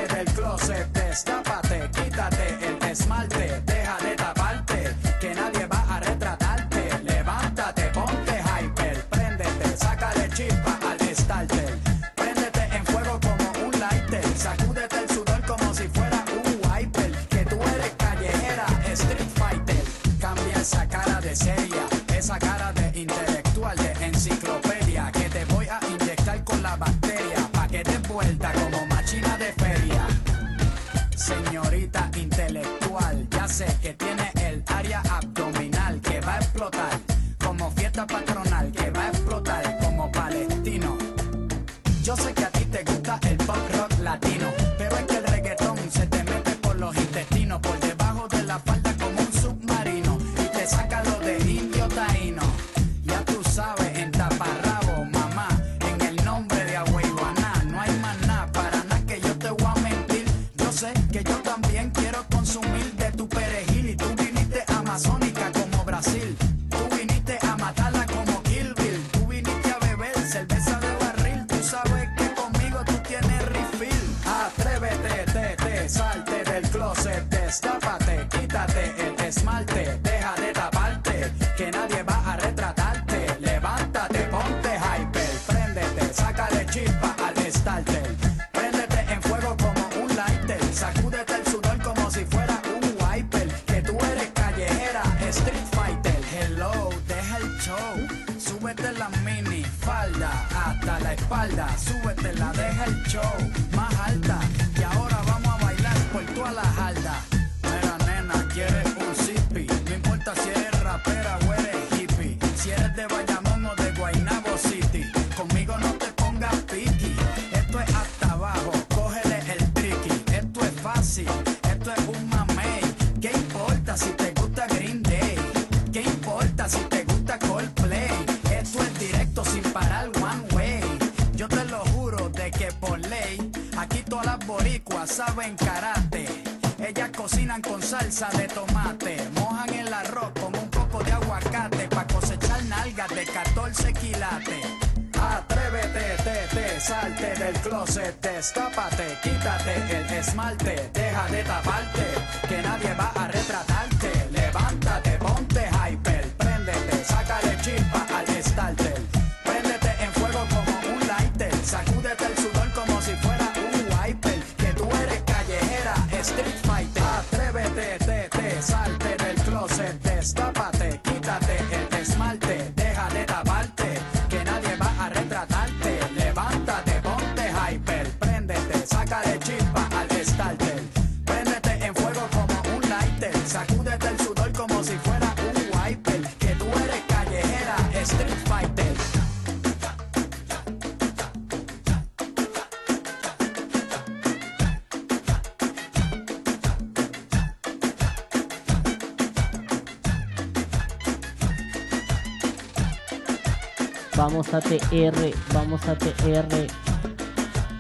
a 204.54 204.62
TR, 204.62 205.34
vamos 205.52 205.88
a 205.88 205.98
TR. 205.98 206.68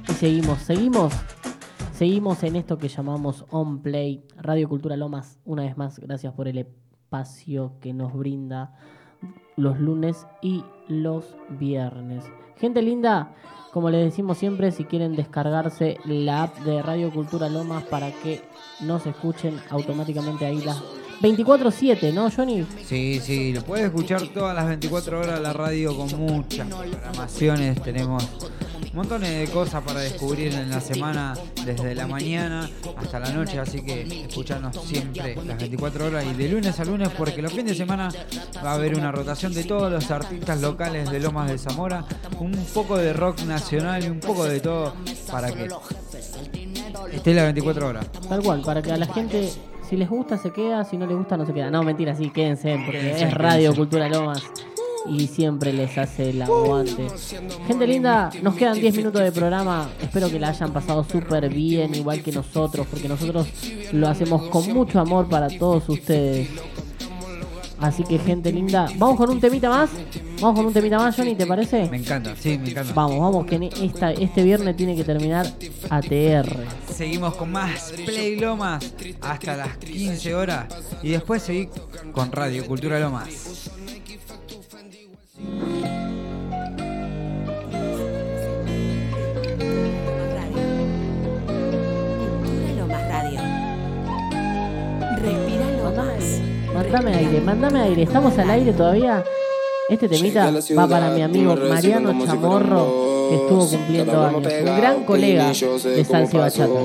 Y 0.09 0.11
seguimos, 0.13 0.59
seguimos. 0.59 1.13
Seguimos 1.91 2.41
en 2.43 2.55
esto 2.55 2.79
que 2.79 2.87
llamamos 2.87 3.45
On 3.51 3.83
Play, 3.83 4.25
Radio 4.37 4.67
Cultura 4.67 4.97
Lomas. 4.97 5.39
Una 5.45 5.63
vez 5.63 5.77
más, 5.77 5.99
gracias 5.99 6.33
por 6.33 6.47
el 6.47 6.57
espacio 6.57 7.73
que 7.79 7.93
nos 7.93 8.13
brinda 8.13 8.75
los 9.55 9.79
lunes 9.79 10.25
y 10.41 10.63
los 10.87 11.35
viernes. 11.49 12.25
Gente 12.57 12.81
linda, 12.81 13.35
como 13.71 13.91
les 13.91 14.05
decimos 14.05 14.39
siempre, 14.39 14.71
si 14.71 14.85
quieren 14.85 15.15
descargarse 15.15 15.97
la 16.05 16.43
app 16.43 16.57
de 16.59 16.81
Radio 16.81 17.13
Cultura 17.13 17.49
Lomas 17.49 17.83
para 17.83 18.11
que 18.11 18.41
nos 18.81 19.05
escuchen 19.05 19.59
automáticamente 19.69 20.47
ahí 20.47 20.59
las 20.61 20.81
24-7, 21.23 22.13
¿no, 22.13 22.29
Johnny? 22.29 22.65
Sí, 22.85 23.21
sí, 23.23 23.53
lo 23.53 23.63
puedes 23.63 23.85
escuchar 23.85 24.27
todas 24.27 24.53
las 24.53 24.67
24 24.67 25.21
horas 25.21 25.39
la 25.39 25.53
radio 25.53 25.95
con 25.95 26.13
muchas 26.19 26.67
programaciones. 26.67 27.81
Tenemos 27.81 28.27
montones 28.91 29.29
de 29.29 29.47
cosas 29.53 29.81
para 29.83 30.01
descubrir 30.01 30.53
en 30.53 30.69
la 30.69 30.81
semana, 30.81 31.33
desde 31.65 31.95
la 31.95 32.07
mañana 32.07 32.69
hasta 32.97 33.21
la 33.21 33.29
noche. 33.29 33.57
Así 33.57 33.81
que 33.81 34.25
escucharnos 34.27 34.75
siempre 34.83 35.37
las 35.45 35.57
24 35.57 36.07
horas 36.07 36.25
y 36.29 36.33
de 36.33 36.49
lunes 36.49 36.77
a 36.77 36.83
lunes, 36.83 37.07
porque 37.17 37.41
los 37.41 37.53
fines 37.53 37.67
de 37.67 37.75
semana 37.75 38.09
va 38.57 38.71
a 38.71 38.75
haber 38.75 38.93
una 38.97 39.09
rotación 39.13 39.53
de 39.53 39.63
todos 39.63 39.89
los 39.89 40.11
artistas 40.11 40.59
locales 40.59 41.09
de 41.09 41.21
Lomas 41.21 41.49
de 41.49 41.57
Zamora, 41.57 42.03
un 42.37 42.51
poco 42.73 42.97
de 42.97 43.13
rock 43.13 43.43
nacional 43.43 44.03
y 44.03 44.09
un 44.09 44.19
poco 44.19 44.43
de 44.43 44.59
todo 44.59 44.93
para 45.31 45.49
que 45.53 45.69
esté 47.13 47.33
las 47.33 47.45
24 47.45 47.87
horas. 47.87 48.11
Tal 48.27 48.43
cual, 48.43 48.61
para 48.61 48.81
que 48.81 48.91
a 48.91 48.97
la 48.97 49.07
gente, 49.07 49.53
si 49.93 49.97
les 49.97 50.09
gusta, 50.09 50.39
se 50.39 50.49
queda, 50.49 50.83
si 50.83 50.97
no 50.97 51.05
les 51.05 51.15
gusta, 51.15 51.37
no 51.37 51.45
se 51.45 51.53
queda. 51.53 51.69
No, 51.69 51.83
mentira, 51.83 52.15
sí, 52.15 52.31
quédense, 52.31 52.79
porque 52.83 52.99
Quédense, 52.99 53.25
es 53.25 53.33
Radio 53.35 53.57
quédense. 53.57 53.77
Cultura 53.77 54.09
Lomas 54.09 54.43
y 55.07 55.27
siempre 55.27 55.71
les 55.71 55.95
hace 55.99 56.31
el 56.31 56.41
aguante. 56.41 57.05
Gente 57.67 57.85
linda, 57.85 58.31
nos 58.41 58.55
quedan 58.55 58.79
10 58.79 58.97
minutos 58.97 59.21
de 59.21 59.31
programa. 59.31 59.87
Espero 60.01 60.31
que 60.31 60.39
la 60.39 60.49
hayan 60.49 60.73
pasado 60.73 61.03
súper 61.03 61.47
bien, 61.47 61.93
igual 61.93 62.23
que 62.23 62.31
nosotros, 62.31 62.87
porque 62.89 63.07
nosotros 63.07 63.47
lo 63.91 64.07
hacemos 64.07 64.49
con 64.49 64.67
mucho 64.73 64.99
amor 64.99 65.29
para 65.29 65.47
todos 65.47 65.87
ustedes. 65.87 66.49
Así 67.79 68.03
que, 68.03 68.17
gente 68.17 68.51
linda, 68.51 68.87
vamos 68.97 69.15
con 69.17 69.29
un 69.29 69.39
temita 69.39 69.69
más. 69.69 69.91
Vamos 70.41 70.57
con 70.57 70.65
un 70.65 70.73
temita 70.73 70.97
más, 70.97 71.15
Johnny, 71.15 71.35
¿te 71.35 71.45
parece? 71.45 71.87
Me 71.91 71.97
encanta, 71.97 72.35
sí, 72.35 72.57
me 72.57 72.71
encanta. 72.71 72.93
Vamos, 72.95 73.19
vamos, 73.19 73.45
que 73.45 73.69
esta, 73.83 74.11
este 74.11 74.41
viernes 74.41 74.75
tiene 74.75 74.95
que 74.95 75.03
terminar 75.03 75.45
ATR. 75.91 76.63
Seguimos 76.93 77.35
con 77.35 77.51
más 77.51 77.91
Play 78.05 78.35
Lomas 78.39 78.93
hasta 79.21 79.57
las 79.57 79.77
15 79.77 80.35
horas 80.35 80.65
y 81.01 81.09
después 81.09 81.41
seguir 81.41 81.69
con 82.11 82.31
Radio 82.31 82.65
Cultura 82.67 82.99
Lomas. 82.99 83.71
Mándame 96.73 97.15
aire, 97.15 97.41
mándame 97.41 97.81
aire. 97.81 98.03
¿Estamos 98.03 98.37
al 98.37 98.49
aire 98.51 98.71
todavía? 98.71 99.23
Este 99.89 100.07
temita 100.07 100.51
va 100.77 100.87
para 100.87 101.09
mi 101.09 101.21
amigo 101.21 101.55
Mariano 101.55 102.25
Chamorro, 102.25 103.02
estuvo 103.31 103.67
cumpliendo 103.67 104.23
años. 104.23 104.45
Un 104.45 104.77
gran 104.77 105.03
colega 105.03 105.47
de 105.47 106.05
salsa 106.05 106.37
bachata. 106.37 106.79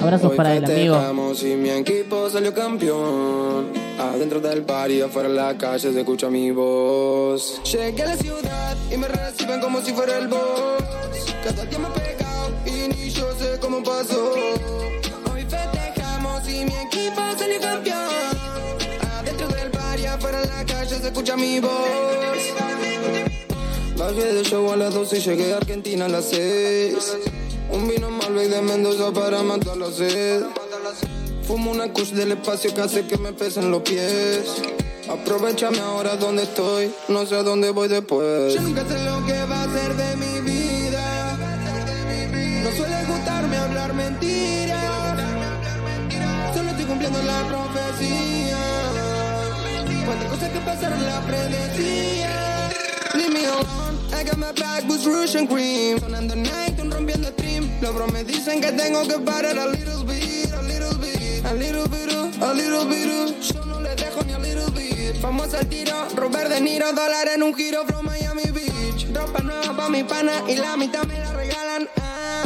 Abrazos 0.00 0.32
para 0.32 0.56
él, 0.56 0.64
amigo. 0.64 0.98
Y 1.42 1.54
mi 1.56 1.70
equipo 1.70 2.28
salió 2.28 2.52
campeón. 2.52 3.72
Adentro 3.98 4.40
del 4.40 4.62
party, 4.62 5.00
afuera 5.02 5.28
en 5.28 5.36
la 5.36 5.56
calle 5.56 5.92
se 5.92 6.00
escucha 6.00 6.28
mi 6.28 6.50
voz. 6.50 7.60
Llegué 7.64 8.02
a 8.02 8.06
la 8.06 8.16
ciudad 8.16 8.76
y 8.90 8.96
me 8.96 9.06
reciben 9.06 9.60
como 9.60 9.80
si 9.80 9.92
fuera 9.92 10.18
el 10.18 10.28
boss. 10.28 10.82
Cada 11.44 11.64
día 11.64 11.78
me 11.78 11.88
pegado 11.90 12.50
y 12.66 12.88
ni 12.88 13.10
yo 13.10 13.26
sé 13.38 13.58
cómo 13.60 13.82
pasó. 13.82 14.32
Hoy 15.32 15.42
festejamos 15.42 16.48
y 16.48 16.64
mi 16.64 16.74
equipo 16.74 17.20
salió 17.38 17.60
campeón. 17.60 18.08
Adentro 19.18 19.48
del 19.48 19.70
party, 19.70 20.06
afuera 20.06 20.42
en 20.42 20.48
la 20.48 20.64
calle 20.64 20.96
se 20.98 21.06
escucha 21.06 21.36
mi 21.36 21.60
voz. 21.60 21.70
Bajé 24.02 24.34
de 24.34 24.42
show 24.42 24.68
a 24.72 24.76
las 24.76 24.94
12 24.94 25.18
y 25.18 25.20
llegué 25.20 25.54
a 25.54 25.58
Argentina 25.58 26.06
a 26.06 26.08
las 26.08 26.24
6. 26.30 27.18
Un 27.70 27.86
vino 27.86 28.10
Malbec 28.10 28.48
de 28.48 28.60
Mendoza 28.60 29.12
para 29.12 29.44
matar 29.44 29.76
la 29.76 29.92
sed. 29.92 30.42
Fumo 31.46 31.70
una 31.70 31.92
kush 31.92 32.10
del 32.10 32.32
espacio 32.32 32.74
que 32.74 32.80
hace 32.80 33.06
que 33.06 33.16
me 33.16 33.32
pesen 33.32 33.70
los 33.70 33.82
pies. 33.82 34.42
Aprovechame 35.08 35.78
ahora 35.78 36.16
donde 36.16 36.42
estoy, 36.42 36.92
no 37.06 37.24
sé 37.26 37.36
a 37.36 37.44
dónde 37.44 37.70
voy 37.70 37.86
después. 37.86 38.52
Yo 38.52 38.60
nunca 38.62 38.84
sé 38.84 39.04
lo 39.04 39.24
que 39.24 39.44
va 39.44 39.62
a 39.62 39.72
ser 39.72 39.94
de 39.94 40.16
mi 40.16 40.50
vida. 40.50 41.36
No 42.64 42.72
suele 42.72 43.04
gustarme 43.06 43.56
hablar 43.56 43.94
mentiras. 43.94 45.20
Solo 46.56 46.70
estoy 46.70 46.86
cumpliendo 46.86 47.22
la 47.22 47.46
profecía. 47.46 48.58
Cuántas 50.06 50.28
cosas 50.28 50.50
que 50.50 50.58
pasaron 50.58 51.06
la 51.06 51.20
predecía. 51.24 52.72
Leave. 53.14 53.91
I 54.14 54.24
got 54.24 54.38
my 54.38 54.52
back 54.52 54.84
with 54.88 55.04
Rouge 55.06 55.34
Cream. 55.48 55.98
Sonando 55.98 56.36
night, 56.36 56.76
rompiendo 56.78 57.28
stream. 57.32 57.70
Los 57.80 57.94
bros 57.94 58.12
me 58.12 58.24
dicen 58.24 58.60
que 58.60 58.72
tengo 58.72 59.06
que 59.06 59.18
parar 59.18 59.58
a 59.58 59.66
little 59.66 60.04
bit, 60.04 60.52
a 60.52 60.62
little 60.62 60.96
bit, 60.98 61.44
a 61.44 61.54
little 61.54 61.88
bit, 61.88 62.42
a 62.42 62.54
little 62.54 62.84
bit. 62.84 63.40
Yo 63.40 63.64
no 63.64 63.80
le 63.80 63.94
dejo 63.96 64.24
ni 64.24 64.32
a 64.32 64.38
little 64.38 64.70
bit. 64.70 65.20
Vamos 65.20 65.54
al 65.54 65.66
tiro, 65.66 66.08
Robert 66.16 66.48
De 66.50 66.60
Niro, 66.60 66.92
dólar 66.92 67.28
en 67.34 67.42
un 67.42 67.54
giro 67.54 67.84
from 67.86 68.06
Miami 68.06 68.44
Beach. 68.52 69.06
Ropa 69.14 69.40
nueva 69.40 69.76
pa' 69.76 69.88
mi 69.88 70.04
pana 70.04 70.32
y 70.48 70.56
la 70.56 70.76
mitad 70.76 71.04
me 71.04 71.18
la 71.18 71.32
regalan. 71.32 71.88
Ah, 72.00 72.42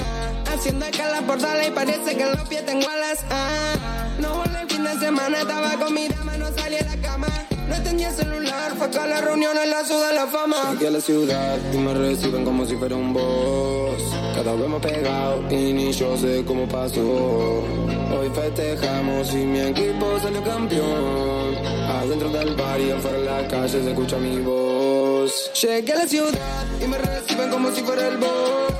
haciendo 0.52 0.86
escala 0.86 1.22
por 1.22 1.40
sala 1.40 1.66
y 1.66 1.70
parece 1.70 2.16
que 2.16 2.22
en 2.22 2.32
los 2.32 2.48
pies 2.48 2.64
tengo 2.64 2.88
alas. 2.88 3.24
Ah, 3.30 3.74
no 4.18 4.34
volé 4.34 4.60
el 4.62 4.68
fin 4.68 4.84
de 4.84 4.98
semana, 4.98 5.40
estaba 5.40 5.76
con 5.78 5.92
mi 5.94 6.08
dama, 6.08 6.36
no 6.36 6.46
salí 6.54 6.76
a 6.76 6.84
la 6.84 6.96
cama. 6.96 7.35
No 7.76 7.82
tenía 7.82 8.10
celular, 8.10 8.74
fue 8.76 8.86
acá 8.86 9.06
la 9.06 9.20
reunión 9.20 9.56
en 9.62 9.70
la 9.70 9.84
ciudad 9.84 10.08
de 10.08 10.14
la 10.14 10.26
fama. 10.26 10.56
Llegué 10.72 10.88
a 10.88 10.90
la 10.92 11.00
ciudad 11.00 11.58
y 11.72 11.76
me 11.76 11.92
reciben 11.92 12.44
como 12.44 12.64
si 12.64 12.74
fuera 12.76 12.96
un 12.96 13.12
boss. 13.12 14.02
Cada 14.34 14.54
vez 14.54 14.68
más 14.68 14.80
pegado 14.80 15.44
y 15.50 15.72
ni 15.74 15.92
yo 15.92 16.16
sé 16.16 16.42
cómo 16.46 16.66
pasó. 16.66 17.02
Hoy 17.02 18.30
festejamos 18.34 19.32
y 19.34 19.44
mi 19.44 19.60
equipo 19.60 20.18
salió 20.22 20.42
campeón. 20.42 21.54
Adentro 21.88 22.30
del 22.30 22.54
bar 22.56 22.80
y 22.80 22.90
afuera 22.92 23.18
en 23.18 23.26
la 23.26 23.48
calle 23.48 23.82
se 23.82 23.90
escucha 23.90 24.16
mi 24.16 24.40
voz. 24.40 25.50
Llegué 25.60 25.92
a 25.92 25.96
la 25.96 26.06
ciudad 26.06 26.64
y 26.82 26.86
me 26.88 26.96
reciben 26.96 27.50
como 27.50 27.70
si 27.72 27.82
fuera 27.82 28.08
el 28.08 28.16
boss. 28.16 28.72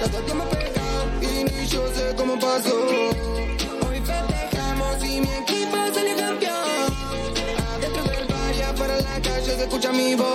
Cada 0.00 0.20
día 0.20 0.34
más 0.34 0.48
pegado 0.48 1.04
y 1.20 1.44
ni 1.44 1.66
yo 1.68 1.86
sé 1.94 2.14
cómo 2.16 2.38
pasó. 2.40 3.31
Se 9.62 9.68
escucha 9.68 9.92
mi 9.92 10.14
voz. 10.16 10.26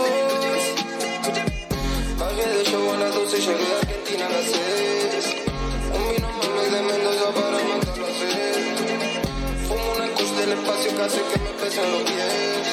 Bajé 2.17 2.47
de 2.49 2.63
show 2.63 2.93
a 2.93 2.97
las 2.97 3.13
12 3.13 3.37
y 3.37 3.41
llegué 3.41 3.67
a 3.73 3.79
Argentina 3.81 4.25
a 4.25 4.29
las 4.29 4.45
6. 4.45 5.35
Un 5.97 6.15
vino 6.15 6.27
Malbec 6.37 6.69
de 6.71 6.81
Mendoza 6.89 7.27
para 7.35 7.57
matar 7.67 7.97
la 7.97 8.11
sed. 8.19 8.65
Fumo 9.67 9.87
una 9.95 10.07
kush 10.15 10.33
del 10.39 10.51
espacio 10.53 10.95
que 10.95 11.01
hace 11.01 11.21
que 11.29 11.39
me 11.43 11.51
pesen 11.59 11.91
los 11.91 12.03
pies. 12.07 12.67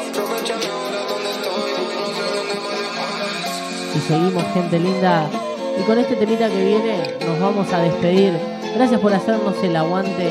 Aprovechame 0.00 0.66
ahora 0.66 1.00
donde 1.10 1.30
estoy, 1.30 1.70
no 1.94 2.06
sé 2.16 2.24
dónde 2.34 2.56
voy 2.64 2.76
después. 2.82 3.94
Y 3.94 4.00
seguimos, 4.08 4.44
gente 4.52 4.78
linda. 4.80 5.30
Y 5.78 5.82
con 5.84 5.98
este 5.98 6.16
temita 6.16 6.48
que 6.48 6.64
viene, 6.64 7.18
nos 7.24 7.38
vamos 7.38 7.72
a 7.72 7.78
despedir. 7.78 8.32
Gracias 8.74 9.00
por 9.00 9.14
hacernos 9.14 9.54
el 9.62 9.76
aguante 9.76 10.26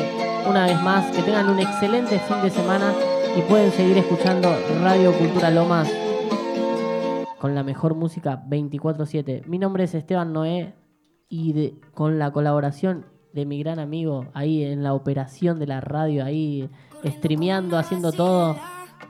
una 0.46 0.66
vez 0.66 0.82
más. 0.82 1.10
Que 1.16 1.22
tengan 1.22 1.48
un 1.48 1.60
excelente 1.60 2.20
fin 2.20 2.42
de 2.42 2.50
semana 2.50 2.94
y 3.38 3.42
pueden 3.42 3.72
seguir 3.72 3.98
escuchando 3.98 4.50
Radio 4.82 5.12
Cultura 5.14 5.50
Lomas 5.50 5.92
con 7.40 7.56
la 7.56 7.64
mejor 7.64 7.96
música 7.96 8.42
24/7. 8.48 9.44
Mi 9.48 9.58
nombre 9.60 9.84
es 9.86 9.94
Esteban 9.96 10.32
Noé 10.34 10.74
y 11.30 11.54
de- 11.54 11.76
con 11.94 12.20
la 12.20 12.32
colaboración 12.32 13.06
de 13.34 13.46
mi 13.46 13.60
gran 13.62 13.80
amigo 13.80 14.28
ahí 14.34 14.64
en 14.64 14.84
la 14.84 14.94
operación 14.94 15.60
de 15.60 15.68
la 15.68 15.82
radio, 15.82 16.24
ahí 16.24 16.70
streameando, 17.06 17.78
haciendo 17.78 18.12
todo, 18.12 18.56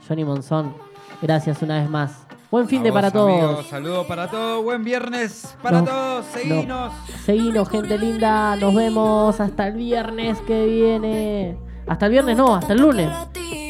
Johnny 0.08 0.24
Monzón. 0.24 0.74
Gracias 1.22 1.62
una 1.62 1.80
vez 1.82 1.90
más. 1.90 2.26
Buen 2.50 2.68
fin 2.68 2.82
A 2.82 2.84
de 2.84 2.92
vos, 2.92 2.98
para 2.98 3.12
todos. 3.12 3.66
Saludos 3.68 4.06
para 4.06 4.30
todos. 4.30 4.64
Buen 4.64 4.84
viernes 4.84 5.56
para 5.62 5.80
No, 5.82 5.86
todos. 5.88 6.26
Seguinos. 6.28 6.66
no. 6.68 6.92
Seguinos, 7.26 7.70
gente 7.70 7.98
linda. 7.98 8.56
Nos 8.56 8.74
vemos 8.76 9.40
hasta 9.40 9.68
el 9.68 9.74
viernes 9.76 10.40
que 10.42 10.66
viene. 10.66 11.58
Hasta 11.88 12.06
el 12.06 12.12
viernes 12.12 12.38
no, 12.38 12.56
hasta 12.56 12.74
el 12.74 12.80
lunes. 12.82 13.10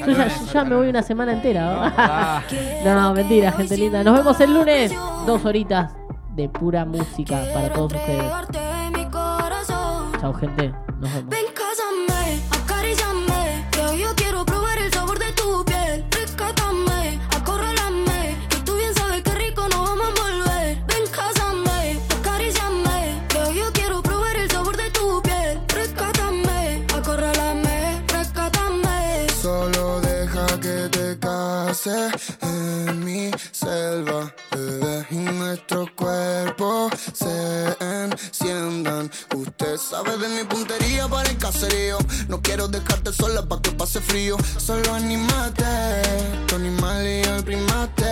Yo 0.06 0.12
ya, 0.12 0.28
ya 0.28 0.64
me 0.66 0.76
voy 0.76 0.90
una 0.90 1.02
semana 1.02 1.34
entera. 1.34 1.94
Ah. 1.98 2.44
No, 2.84 2.96
no, 3.02 3.14
mentira, 3.14 3.52
gente 3.54 3.78
linda. 3.78 4.04
Nos 4.04 4.18
vemos 4.18 4.40
el 4.42 4.54
lunes. 4.54 4.94
Dos 5.26 5.46
horitas 5.46 5.94
de 6.36 6.50
pura 6.50 6.84
música 6.84 7.42
para 7.54 7.70
todos 7.72 7.94
ustedes. 7.94 8.32
Chao, 10.20 10.34
gente. 10.34 10.74
Nos 11.00 11.14
vemos. 11.14 11.34
Sola 43.24 43.42
para 43.44 43.62
que 43.62 43.72
pase 43.72 44.02
frío. 44.02 44.36
Solo 44.58 44.94
animate, 44.94 45.64
tu 46.48 46.56
animal 46.56 47.06
y 47.08 47.22
el 47.22 47.44
primate. 47.44 48.12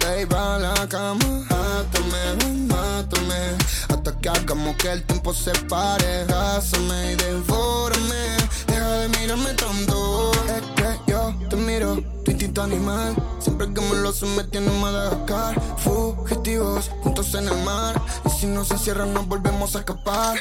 Baby, 0.00 0.34
a 0.34 0.58
la 0.58 0.88
cama, 0.88 1.28
mátame, 1.50 2.22
mátame. 2.68 3.40
Hasta 3.88 4.10
que 4.20 4.28
hagamos 4.28 4.76
que 4.76 4.92
el 4.92 5.02
tiempo 5.04 5.32
se 5.32 5.52
pare. 5.70 6.26
Cásame 6.28 7.12
y 7.12 7.16
devórame. 7.16 8.24
Deja 8.66 8.90
de 9.00 9.08
mirarme 9.08 9.54
tanto. 9.54 10.32
Es 10.54 10.64
que 10.76 11.12
yo 11.12 11.34
te 11.48 11.56
miro, 11.56 11.96
tu 12.24 12.30
instinto 12.30 12.62
animal. 12.62 13.16
Siempre 13.38 13.72
que 13.72 13.80
me 13.80 13.96
lo 14.04 14.12
me 14.36 14.44
tiene 14.44 14.66
en 14.66 14.80
Madagascar. 14.82 15.54
Fugitivos, 15.78 16.90
juntos 17.02 17.34
en 17.34 17.48
el 17.48 17.58
mar. 17.64 17.94
Y 18.26 18.30
si 18.38 18.46
no 18.46 18.64
se 18.66 18.76
cierran, 18.76 19.14
nos 19.14 19.26
volvemos 19.26 19.74
a 19.76 19.78
escapar. 19.78 20.36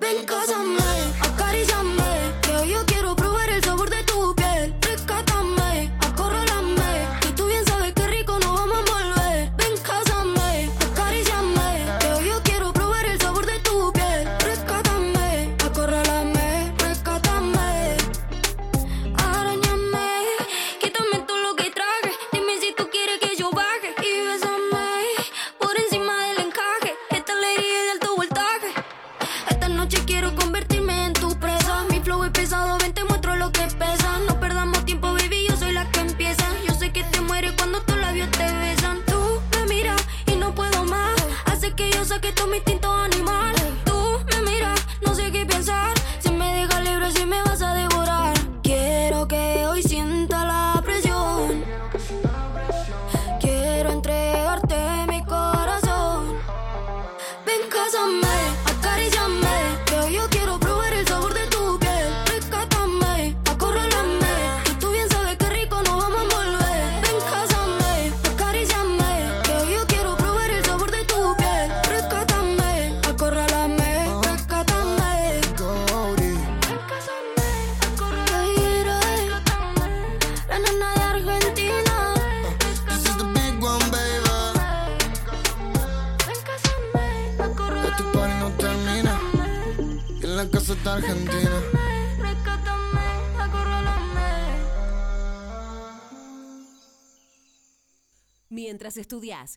Ven, 0.00 0.24
cásame, 0.24 0.78
acaríciame. 1.20 2.34
Que 2.40 2.68
yo 2.68 2.84
quiero 2.86 3.14
probar 3.14 3.50
el 3.50 3.62
sabor 3.62 3.90
de 3.90 4.02
tu 4.04 4.09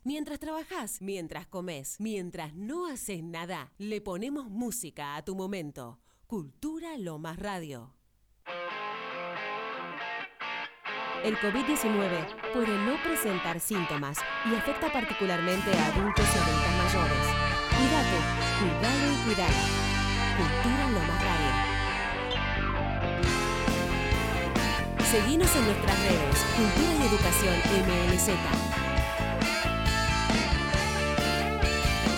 mientras 0.04 0.40
trabajas, 0.40 1.02
mientras 1.02 1.48
comes, 1.48 1.96
mientras 2.00 2.54
no 2.54 2.88
haces 2.88 3.24
nada, 3.24 3.72
le 3.78 4.02
ponemos 4.02 4.50
música 4.50 5.16
a 5.16 5.24
tu 5.24 5.36
momento. 5.36 6.00
Cultura 6.28 6.98
Lomas 6.98 7.38
Radio. 7.38 7.94
El 11.24 11.38
COVID-19 11.38 12.52
puede 12.54 12.78
no 12.86 13.02
presentar 13.02 13.60
síntomas 13.62 14.18
y 14.46 14.56
afecta 14.56 14.92
particularmente 14.92 15.72
a 15.72 15.88
adultos 15.88 16.26
y 16.26 16.38
adultas 16.38 16.76
mayores. 16.84 17.28
Cuídate, 17.70 18.18
cuidado 18.60 19.06
y 19.10 19.16
cuidala. 19.26 19.64
Cultura 20.38 20.84
Lomas 20.92 21.24
Radio. 21.24 21.52
Seguinos 25.06 25.56
en 25.56 25.66
nuestras 25.66 25.98
redes, 26.00 26.46
Cultura 26.58 26.94
y 26.94 27.02
Educación 27.08 27.56
MLZ. 27.86 28.83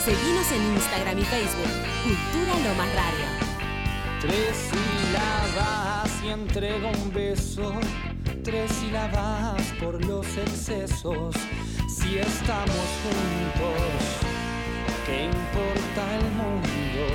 Seguinos 0.06 0.52
en 0.52 0.62
Instagram 0.76 1.18
y 1.18 1.24
Facebook, 1.24 1.74
Cultura 2.04 2.60
Lomas 2.60 2.94
Radio. 2.94 3.26
Tres 4.22 4.70
sílabas 4.70 6.24
y 6.24 6.28
entrego 6.30 6.90
un 6.90 7.12
beso. 7.12 7.74
Tres 8.44 8.72
sílabas 8.72 9.64
por 9.80 10.06
los 10.06 10.28
excesos. 10.38 11.34
Si 11.90 12.20
estamos 12.20 12.86
juntos, 13.02 13.82
¿qué 15.08 15.26
importa 15.26 16.16
el 16.20 16.32
mundo? 16.34 17.06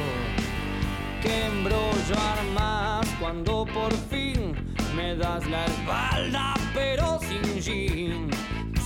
¿Qué 1.23 1.45
embrollo 1.47 2.17
armas 2.19 3.07
cuando 3.21 3.67
por 3.67 3.93
fin 4.11 4.57
me 4.97 5.15
das 5.15 5.47
la 5.47 5.65
espalda 5.67 6.55
pero 6.75 7.21
sin 7.21 7.61
jean? 7.61 8.31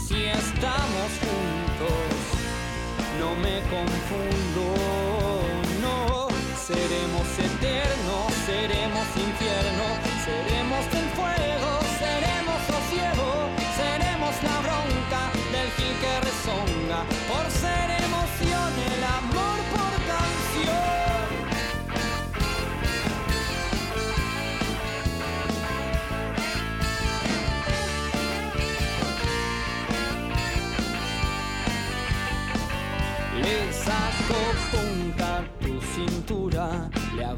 Si 0.06 0.26
estamos 0.26 1.08
juntos, 1.22 2.33
no 3.18 3.34
me 3.36 3.60
confundo, 3.68 4.74
no. 5.80 6.28
Seremos 6.56 7.26
eternos, 7.38 8.32
seremos 8.46 9.03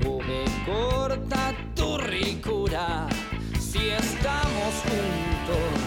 me 0.04 0.44
corta 0.64 1.54
tu 1.74 1.96
ricura. 1.98 3.06
Si 3.58 3.90
estamos 3.90 4.74
juntos, 4.84 5.78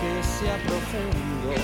que 0.00 0.22
sea 0.22 0.56
profundo. 0.66 1.54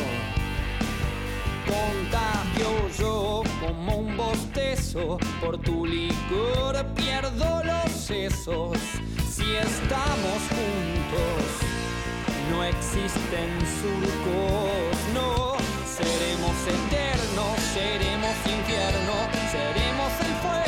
Contagio 1.67 2.89
yo 2.99 3.43
como 3.61 3.97
un 3.97 4.17
bostezo, 4.17 5.19
por 5.41 5.59
tu 5.59 5.87
licor 5.87 6.85
pierdo 6.95 7.63
los 7.65 7.91
sesos. 7.93 8.79
Si 9.31 9.55
estamos 9.55 10.41
juntos, 10.57 11.45
no 12.51 12.65
existen 12.65 13.51
surcos, 13.81 14.97
no. 15.15 15.57
Seremos 15.87 16.57
eternos, 16.63 17.59
seremos 17.75 18.37
infierno, 18.47 19.15
seremos 19.51 20.13
el 20.21 20.35
fuego. 20.43 20.68